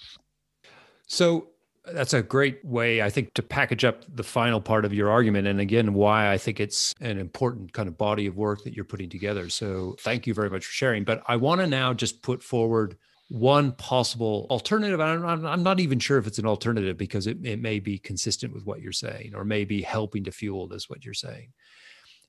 [1.08, 1.50] So
[1.94, 5.48] that's a great way, I think, to package up the final part of your argument.
[5.48, 8.86] And again, why I think it's an important kind of body of work that you're
[8.86, 9.50] putting together.
[9.50, 11.04] So thank you very much for sharing.
[11.04, 12.98] But I want to now just put forward
[13.30, 15.00] one possible alternative.
[15.02, 18.66] I'm, not even sure if it's an alternative because it, it may be consistent with
[18.66, 21.52] what you're saying or may be helping to fuel this, what you're saying.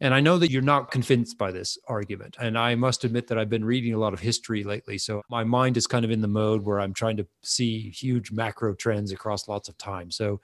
[0.00, 2.36] And I know that you're not convinced by this argument.
[2.38, 4.98] And I must admit that I've been reading a lot of history lately.
[4.98, 8.30] So my mind is kind of in the mode where I'm trying to see huge
[8.30, 10.10] macro trends across lots of time.
[10.10, 10.40] So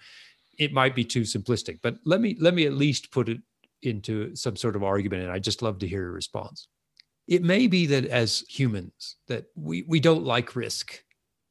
[0.59, 3.41] it might be too simplistic, but let me let me at least put it
[3.83, 5.23] into some sort of argument.
[5.23, 6.69] And I just love to hear your response.
[7.29, 11.03] It may be that as humans that we, we don't like risk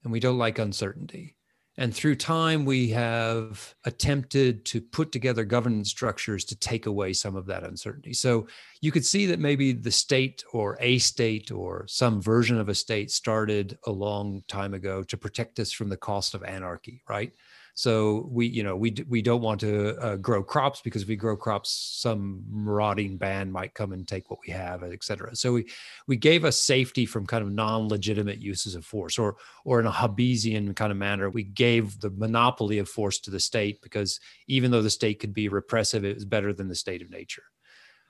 [0.03, 1.35] and we don't like uncertainty.
[1.77, 7.35] And through time, we have attempted to put together governance structures to take away some
[7.35, 8.13] of that uncertainty.
[8.13, 8.47] So
[8.81, 12.75] you could see that maybe the state or a state or some version of a
[12.75, 17.31] state started a long time ago to protect us from the cost of anarchy, right?
[17.73, 21.15] So we, you know, we we don't want to uh, grow crops because if we
[21.15, 25.35] grow crops, some marauding band might come and take what we have, et cetera.
[25.35, 25.65] So we
[26.07, 29.91] we gave us safety from kind of non-legitimate uses of force, or or in a
[29.91, 34.71] Hobbesian kind of manner, we gave the monopoly of force to the state because even
[34.71, 37.43] though the state could be repressive, it was better than the state of nature.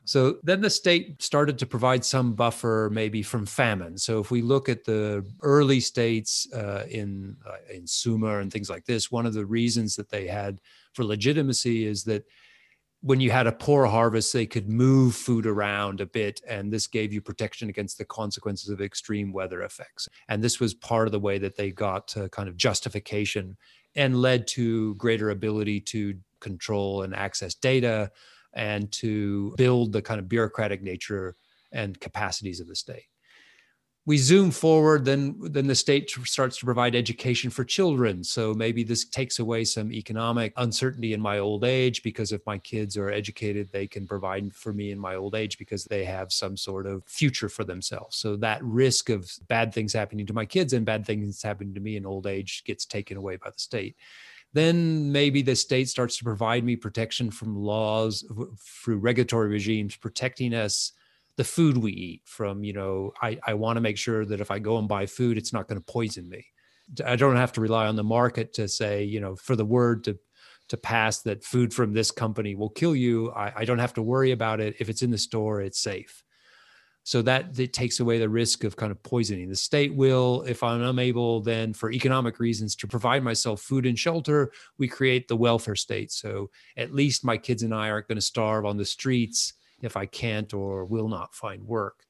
[0.04, 3.98] So then the state started to provide some buffer, maybe from famine.
[3.98, 8.70] So if we look at the early states uh, in uh, in Sumer and things
[8.70, 10.60] like this, one of the reasons that they had
[10.94, 12.26] for legitimacy is that
[13.04, 16.86] when you had a poor harvest, they could move food around a bit, and this
[16.86, 20.08] gave you protection against the consequences of extreme weather effects.
[20.28, 23.58] And this was part of the way that they got kind of justification
[23.96, 28.12] and led to greater ability to control and access data
[28.54, 31.36] and to build the kind of bureaucratic nature
[31.72, 33.06] and capacities of the state.
[34.08, 38.24] We zoom forward, then then the state starts to provide education for children.
[38.24, 42.58] So maybe this takes away some economic uncertainty in my old age because if my
[42.58, 46.34] kids are educated, they can provide for me in my old age because they have
[46.34, 48.18] some sort of future for themselves.
[48.18, 51.80] So that risk of bad things happening to my kids and bad things happening to
[51.80, 53.96] me in old age gets taken away by the state
[54.54, 58.26] then maybe the state starts to provide me protection from laws
[58.60, 60.92] through regulatory regimes protecting us
[61.38, 64.52] the food we eat from you know i, I want to make sure that if
[64.52, 66.46] i go and buy food it's not going to poison me.
[67.06, 70.04] I don't have to rely on the market to say you know for the word
[70.06, 70.18] to
[70.68, 73.30] to pass that food from this company will kill you.
[73.32, 74.76] I, I don't have to worry about it.
[74.80, 76.24] If it's in the store it's safe
[77.04, 79.50] so that it takes away the risk of kind of poisoning.
[79.50, 83.98] The state will, if I'm unable then for economic reasons to provide myself food and
[83.98, 86.12] shelter, we create the welfare state.
[86.12, 89.98] So at least my kids and I aren't going to starve on the streets if
[89.98, 92.06] I can't or will not find work.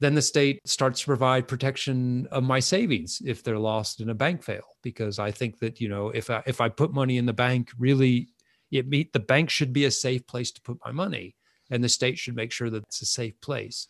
[0.00, 4.14] Then the state starts to provide protection of my savings if they're lost in a
[4.14, 7.26] bank fail, because I think that you know if I, if I put money in
[7.26, 8.28] the bank, really,
[8.70, 11.36] it meet the bank should be a safe place to put my money,
[11.70, 13.88] and the state should make sure that it's a safe place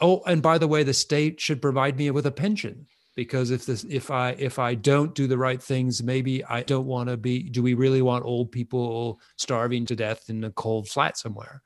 [0.00, 2.86] oh and by the way the state should provide me with a pension
[3.16, 6.86] because if this if i if i don't do the right things maybe i don't
[6.86, 10.88] want to be do we really want old people starving to death in a cold
[10.88, 11.62] flat somewhere?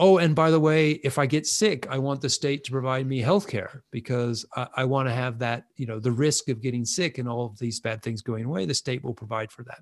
[0.00, 3.06] Oh and by the way if i get sick i want the state to provide
[3.06, 6.60] me health care because i, I want to have that you know the risk of
[6.60, 9.64] getting sick and all of these bad things going away the state will provide for
[9.64, 9.80] that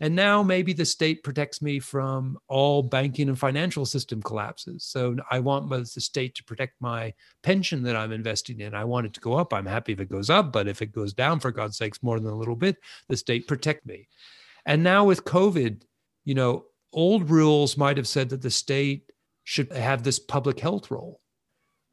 [0.00, 4.84] and now maybe the state protects me from all banking and financial system collapses.
[4.84, 8.74] So I want the state to protect my pension that I'm investing in.
[8.74, 9.52] I want it to go up.
[9.52, 12.20] I'm happy if it goes up, but if it goes down, for God's sakes, more
[12.20, 12.76] than a little bit,
[13.08, 14.08] the state protect me.
[14.66, 15.82] And now with COVID,
[16.24, 19.10] you know, old rules might have said that the state
[19.44, 21.20] should have this public health role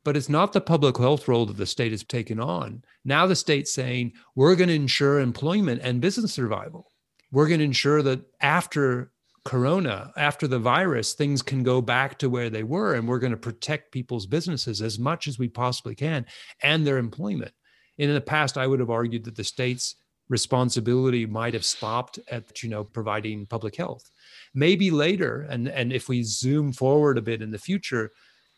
[0.03, 2.83] but it's not the public health role that the state has taken on.
[3.03, 6.91] Now the state's saying we're going to ensure employment and business survival
[7.31, 9.11] we're going to ensure that after
[9.45, 13.31] corona after the virus things can go back to where they were and we're going
[13.31, 16.25] to protect people's businesses as much as we possibly can
[16.63, 17.51] and their employment.
[17.97, 19.95] In the past i would have argued that the state's
[20.29, 24.09] responsibility might have stopped at you know providing public health.
[24.55, 28.11] Maybe later and and if we zoom forward a bit in the future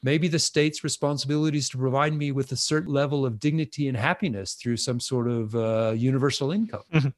[0.03, 3.97] maybe the state's responsibility is to provide me with a certain level of dignity and
[3.97, 6.83] happiness through some sort of uh, universal income.
[6.93, 7.09] Mm-hmm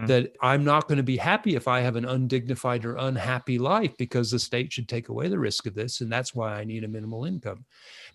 [0.00, 0.06] mm-hmm.
[0.06, 3.96] that I'm not going to be happy if I have an undignified or unhappy life
[3.96, 6.00] because the state should take away the risk of this.
[6.00, 7.64] And that's why I need a minimal income.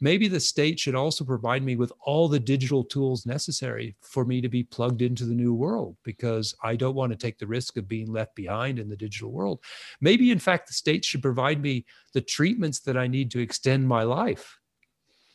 [0.01, 4.41] Maybe the state should also provide me with all the digital tools necessary for me
[4.41, 7.77] to be plugged into the new world because I don't want to take the risk
[7.77, 9.59] of being left behind in the digital world.
[10.01, 13.87] Maybe, in fact, the state should provide me the treatments that I need to extend
[13.87, 14.57] my life.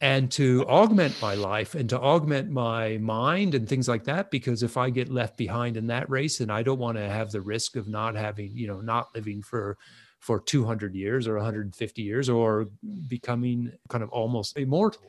[0.00, 4.62] and to augment my life and to augment my mind and things like that because
[4.62, 7.40] if i get left behind in that race and i don't want to have the
[7.40, 9.76] risk of not having you know not living for
[10.18, 12.66] for 200 years or 150 years or
[13.08, 15.02] becoming kind of almost immortal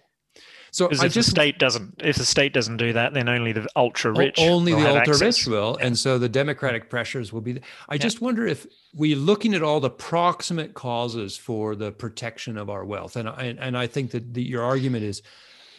[0.72, 3.66] So if just, the state doesn't, if the state doesn't do that, then only the
[3.78, 7.62] ultra rich, only the ultra rich will, and so the democratic pressures will be.
[7.88, 7.98] I yeah.
[7.98, 12.84] just wonder if we're looking at all the proximate causes for the protection of our
[12.84, 15.22] wealth, and I, and I think that the, your argument is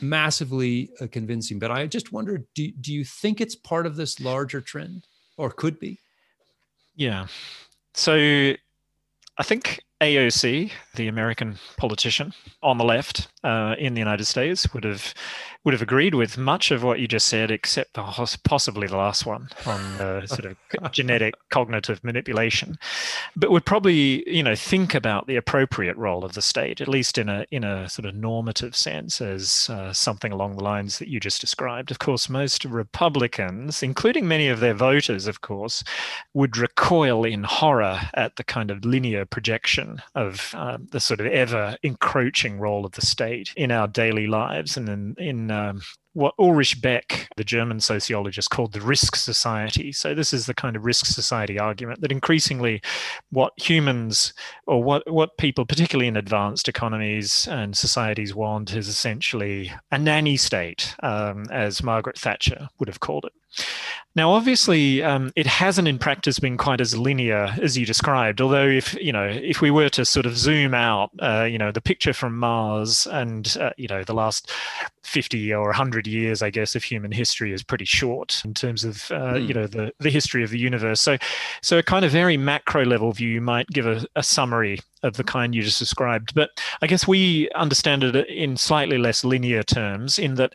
[0.01, 1.59] massively uh, convincing.
[1.59, 5.07] But I just wonder, do do you think it's part of this larger trend,
[5.37, 5.99] or could be?
[6.95, 7.27] Yeah.
[7.93, 14.73] So I think AOC, the American politician on the left uh, in the United States,
[14.75, 15.15] would have
[15.67, 19.27] would have agreed with much of what you just said, except the, possibly the last
[19.27, 22.79] one on uh, sort of genetic cognitive manipulation,
[23.35, 27.19] but would probably you know think about the appropriate role of the state, at least
[27.19, 31.09] in a in a sort of normative sense, as uh, something along the lines that
[31.09, 31.91] you just described.
[31.91, 35.83] Of course, most Republicans, including many of their voters, of course,
[36.33, 41.27] would recoil in horror at the kind of linear projection of um, the sort of
[41.27, 45.81] ever encroaching role of the state in our daily lives and in in um,
[46.13, 49.93] what Ulrich Beck, the German sociologist, called the risk society.
[49.93, 52.81] So, this is the kind of risk society argument that increasingly
[53.31, 54.33] what humans
[54.67, 60.37] or what, what people, particularly in advanced economies and societies, want is essentially a nanny
[60.37, 63.33] state, um, as Margaret Thatcher would have called it.
[64.17, 68.41] Now, obviously, um, it hasn't in practice been quite as linear as you described.
[68.41, 71.71] Although, if you know, if we were to sort of zoom out, uh, you know,
[71.71, 74.51] the picture from Mars and uh, you know the last
[75.03, 79.11] fifty or hundred years, I guess, of human history is pretty short in terms of
[79.11, 79.49] uh, mm.
[79.49, 81.03] you know the the history of the universe.
[81.03, 81.19] So,
[81.61, 85.25] so a kind of very macro level view might give a, a summary of the
[85.25, 86.35] kind you just described.
[86.35, 86.51] But
[86.83, 90.53] I guess we understand it in slightly less linear terms, in that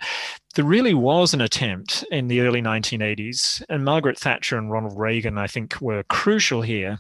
[0.56, 5.38] there really was an attempt in the early 1980s, and Margaret Thatcher and Ronald Reagan,
[5.38, 7.00] I think, were crucial here,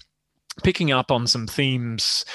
[0.63, 2.25] picking up on some themes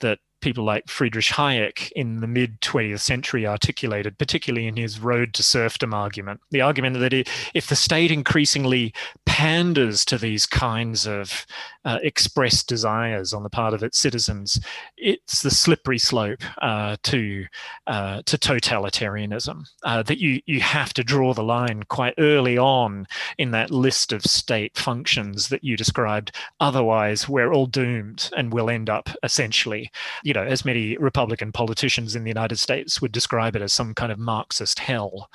[0.00, 5.34] that people like Friedrich Hayek in the mid 20th century articulated, particularly in his Road
[5.34, 6.40] to Serfdom argument.
[6.50, 8.92] The argument that if the state increasingly
[9.26, 11.46] panders to these kinds of
[11.84, 14.60] uh, expressed desires on the part of its citizens,
[14.96, 17.46] it's the slippery slope uh, to
[17.86, 19.68] uh, to totalitarianism.
[19.82, 23.06] Uh, that you you have to draw the line quite early on
[23.38, 26.32] in that list of state functions that you described.
[26.60, 29.90] Otherwise, we're all doomed and we'll end up essentially
[30.28, 33.94] you know, as many Republican politicians in the United States would describe it as some
[33.94, 35.30] kind of Marxist hell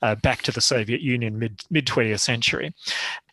[0.00, 2.72] uh, back to the Soviet Union mid mid 20th century.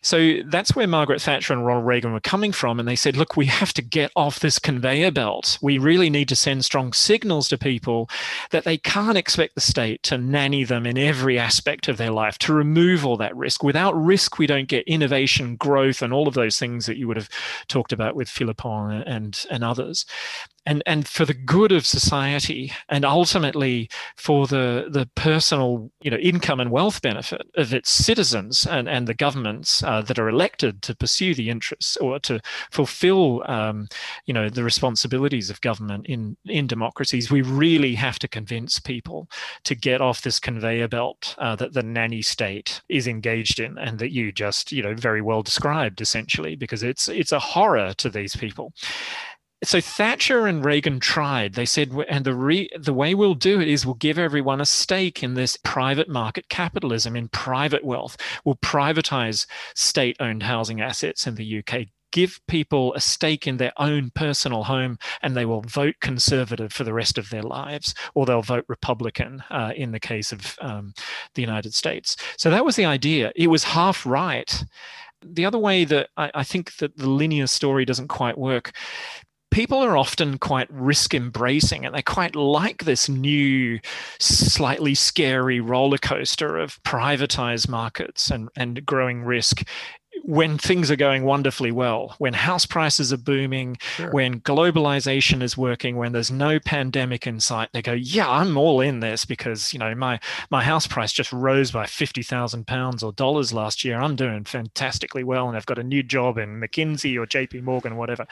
[0.05, 2.79] So that's where Margaret Thatcher and Ronald Reagan were coming from.
[2.79, 5.57] And they said, look, we have to get off this conveyor belt.
[5.63, 8.07] We really need to send strong signals to people
[8.51, 12.37] that they can't expect the state to nanny them in every aspect of their life,
[12.37, 13.63] to remove all that risk.
[13.63, 17.17] Without risk, we don't get innovation, growth, and all of those things that you would
[17.17, 17.29] have
[17.67, 20.05] talked about with Philippon and, and others
[20.65, 26.17] and and for the good of society and ultimately for the the personal you know
[26.17, 30.81] income and wealth benefit of its citizens and and the governments uh, that are elected
[30.81, 32.39] to pursue the interests or to
[32.71, 33.87] fulfill um,
[34.25, 39.29] you know the responsibilities of government in in democracies we really have to convince people
[39.63, 43.99] to get off this conveyor belt uh, that the nanny state is engaged in and
[43.99, 48.09] that you just you know very well described essentially because it's it's a horror to
[48.09, 48.73] these people
[49.63, 51.53] so Thatcher and Reagan tried.
[51.53, 54.65] They said, and the re, the way we'll do it is we'll give everyone a
[54.65, 58.17] stake in this private market capitalism, in private wealth.
[58.43, 61.87] We'll privatize state-owned housing assets in the UK.
[62.11, 66.83] Give people a stake in their own personal home, and they will vote conservative for
[66.83, 70.93] the rest of their lives, or they'll vote Republican uh, in the case of um,
[71.33, 72.15] the United States.
[72.37, 73.31] So that was the idea.
[73.35, 74.63] It was half right
[75.25, 78.73] the other way that I, I, think that the linear story doesn't quite work
[79.51, 83.79] people are often quite risk embracing and they quite like this new,
[84.19, 89.63] slightly scary roller coaster of privatized markets and, and growing risk
[90.23, 94.11] when things are going wonderfully well, when house prices are booming, sure.
[94.11, 98.81] when globalization is working, when there's no pandemic in sight, they go, "Yeah, I'm all
[98.81, 100.19] in this because you know my
[100.49, 103.99] my house price just rose by fifty thousand pounds or dollars last year.
[103.99, 107.61] I'm doing fantastically well, and I've got a new job in McKinsey or J.P.
[107.61, 108.25] Morgan, or whatever."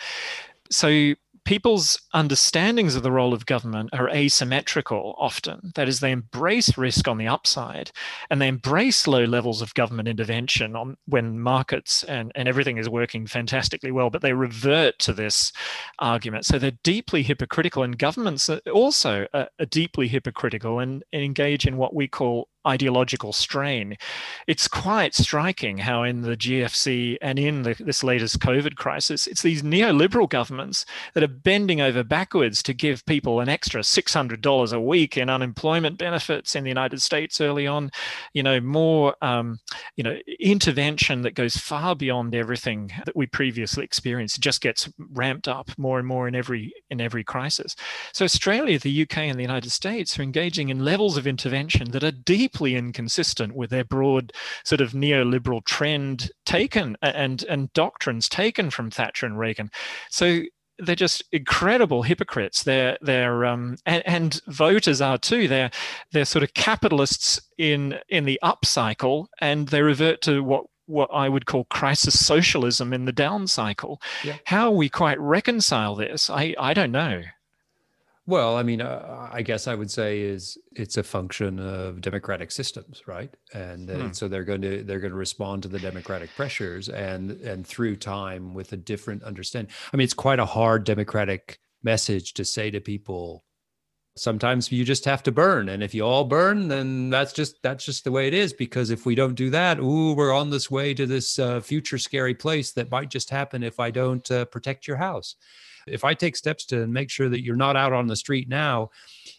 [0.70, 1.14] So
[1.46, 5.72] people's understandings of the role of government are asymmetrical often.
[5.76, 7.92] That is, they embrace risk on the upside
[8.30, 12.90] and they embrace low levels of government intervention on when markets and, and everything is
[12.90, 15.52] working fantastically well, but they revert to this
[16.00, 16.46] argument.
[16.46, 21.66] So they're deeply hypocritical, and governments are also are, are deeply hypocritical and, and engage
[21.68, 23.98] in what we call ideological strain.
[24.48, 29.42] It's quite striking how in the GFC and in the, this latest COVID crisis, it's
[29.42, 34.82] these neoliberal governments that are bending over backwards to give people an extra $600 a
[34.82, 37.92] week in unemployment benefits in the United States early on,
[38.34, 39.60] you know, more, um,
[39.96, 44.38] you know, intervention that goes far beyond everything that we previously experienced.
[44.38, 47.76] It just gets ramped up more and more in every in every crisis.
[48.14, 52.04] So Australia, the UK, and the United States are engaging in levels of intervention that
[52.04, 54.32] are deep deeply inconsistent with their broad
[54.64, 59.72] sort of neoliberal trend taken and and doctrines taken from Thatcher and Reagan.
[60.10, 60.42] So
[60.80, 62.64] they're just incredible hypocrites.
[62.64, 65.48] They're they're um, and, and, voters are too.
[65.48, 65.72] They're
[66.12, 71.30] they're sort of capitalists in in the upcycle, and they revert to what what I
[71.30, 74.02] would call crisis socialism in the down cycle.
[74.24, 74.38] Yeah.
[74.46, 77.24] How we quite reconcile this, I I don't know.
[78.26, 82.52] Well, I mean, uh, I guess I would say is it's a function of democratic
[82.52, 83.34] systems, right?
[83.54, 84.12] And, hmm.
[84.14, 87.98] so they're going to they're going to respond to the democratic pressures, and and through
[87.98, 89.74] time with a different understanding.
[89.92, 93.44] I mean, it's quite a hard democratic message to say to people.
[94.16, 97.84] Sometimes you just have to burn, and if you all burn, then that's just that's
[97.84, 98.54] just the way it is.
[98.54, 101.98] Because if we don't do that, ooh, we're on this way to this uh, future
[101.98, 105.36] scary place that might just happen if I don't uh, protect your house
[105.88, 108.90] if I take steps to make sure that you're not out on the street now,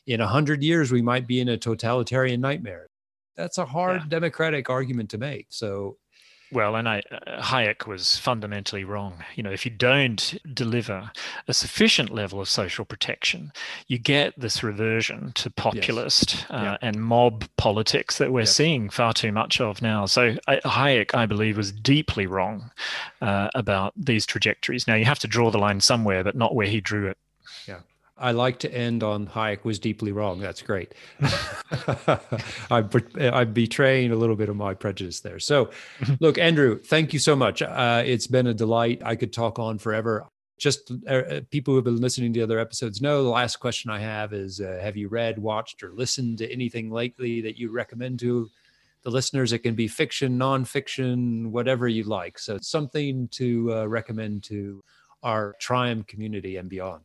[0.07, 2.89] in a hundred years we might be in a totalitarian nightmare.
[3.37, 4.09] That's a hard yeah.
[4.09, 5.47] democratic argument to make.
[5.51, 5.97] So
[6.53, 9.25] well, and I, uh, Hayek was fundamentally wrong.
[9.35, 11.11] You know, if you don't deliver
[11.49, 13.53] a sufficient level of social protection,
[13.89, 16.47] you get this reversion to populist yes.
[16.51, 16.77] uh, yeah.
[16.81, 18.47] and mob politics that we're yeah.
[18.47, 20.07] seeing far too much of now.
[20.07, 22.71] So I, Hayek, I believe, was deeply wrong
[23.21, 24.87] uh, about these trajectories.
[24.87, 27.19] Now you have to draw the line somewhere, but not where he drew it.
[27.67, 27.81] Yeah.
[28.17, 30.39] I like to end on Hayek was deeply wrong.
[30.39, 30.95] That's great.
[32.71, 32.89] I'm,
[33.21, 35.41] I'm betraying a little bit of my prejudice there.
[35.41, 35.71] So,
[36.21, 37.61] look, Andrew, thank you so much.
[37.61, 39.03] Uh, it's been a delight.
[39.05, 40.29] I could talk on forever.
[40.59, 43.91] Just uh, uh, people who have been listening to other episodes know the last question
[43.91, 47.73] I have is uh, Have you read, watched, or listened to anything lately that you
[47.73, 48.49] recommend to
[49.03, 49.53] the listeners?
[49.53, 52.39] It can be fiction, nonfiction, whatever you like.
[52.39, 54.85] So, something to uh, recommend to
[55.25, 57.03] our TRIUM community and beyond.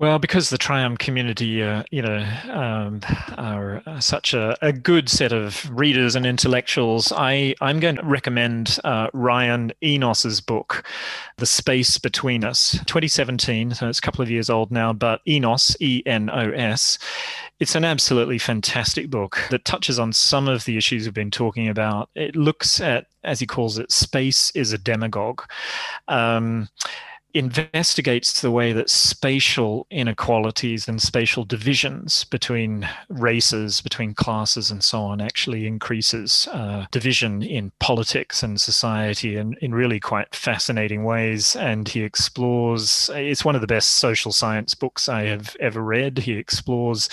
[0.00, 3.00] Well, because the TRIUM community, uh, you know, um,
[3.36, 8.04] are uh, such a, a, good set of readers and intellectuals, I, I'm going to
[8.04, 10.84] recommend uh, Ryan Enos's book,
[11.38, 13.74] The Space Between Us, 2017.
[13.74, 17.00] So it's a couple of years old now, but Enos, E N O S.
[17.58, 21.68] It's an absolutely fantastic book that touches on some of the issues we've been talking
[21.68, 22.08] about.
[22.14, 25.42] It looks at, as he calls it, space is a demagogue.
[26.06, 26.68] Um,
[27.34, 35.02] investigates the way that spatial inequalities and spatial divisions between races, between classes, and so
[35.02, 41.54] on actually increases uh, division in politics and society in, in really quite fascinating ways.
[41.54, 46.18] And he explores, it's one of the best social science books I have ever read.
[46.18, 47.08] He explores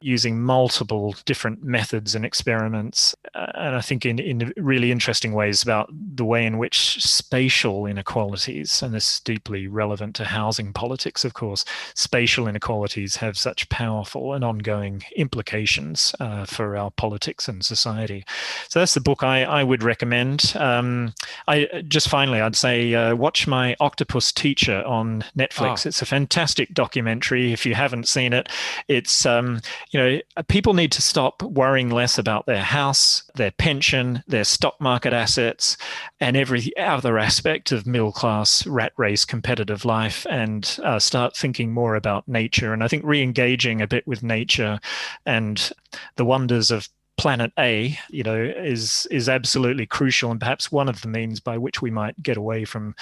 [0.00, 5.62] using multiple different methods and experiments, uh, and I think in, in really interesting ways
[5.62, 11.24] about the way in which spatial inequalities, and this is deeply relevant to housing politics,
[11.24, 11.64] of course,
[11.94, 18.24] spatial inequalities have such powerful and ongoing implications uh, for our politics and society.
[18.68, 20.54] So that's the book I, I would recommend.
[20.56, 21.14] Um,
[21.46, 25.86] I just finally, I'd say uh, watch my Octopus Teacher on Netflix.
[25.86, 25.88] Oh.
[25.88, 27.52] It's a fantastic documentary.
[27.52, 28.48] If you haven't seen it,
[28.88, 29.60] it's um,
[29.90, 34.80] you know, people need to stop worrying less about their house, their pension, their stock
[34.80, 35.76] market assets,
[36.20, 41.72] and every other aspect of middle class rat race competitive life and uh, start thinking
[41.72, 42.72] more about nature.
[42.72, 44.78] And I think re engaging a bit with nature
[45.26, 45.72] and
[46.16, 51.02] the wonders of planet A, you know, is is absolutely crucial, and perhaps one of
[51.02, 52.94] the means by which we might get away from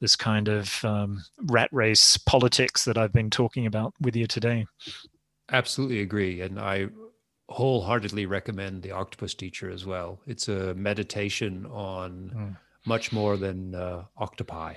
[0.00, 4.66] this kind of um, rat race politics that I've been talking about with you today.
[5.50, 6.40] Absolutely agree.
[6.40, 6.88] And I
[7.48, 10.20] wholeheartedly recommend the Octopus Teacher as well.
[10.26, 12.56] It's a meditation on mm.
[12.86, 14.74] much more than uh, octopi.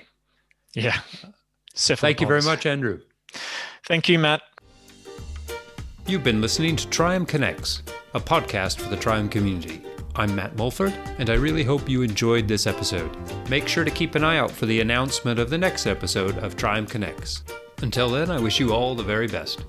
[0.74, 0.98] Yeah.
[1.74, 3.00] Thank you very much, Andrew.
[3.86, 4.42] Thank you, Matt.
[6.06, 7.82] You've been listening to TRIUM Connects,
[8.14, 9.82] a podcast for the TRIUM community.
[10.16, 13.16] I'm Matt Mulford, and I really hope you enjoyed this episode.
[13.48, 16.56] Make sure to keep an eye out for the announcement of the next episode of
[16.56, 17.44] TRIUM Connects.
[17.82, 19.64] Until then, I wish you all the very best.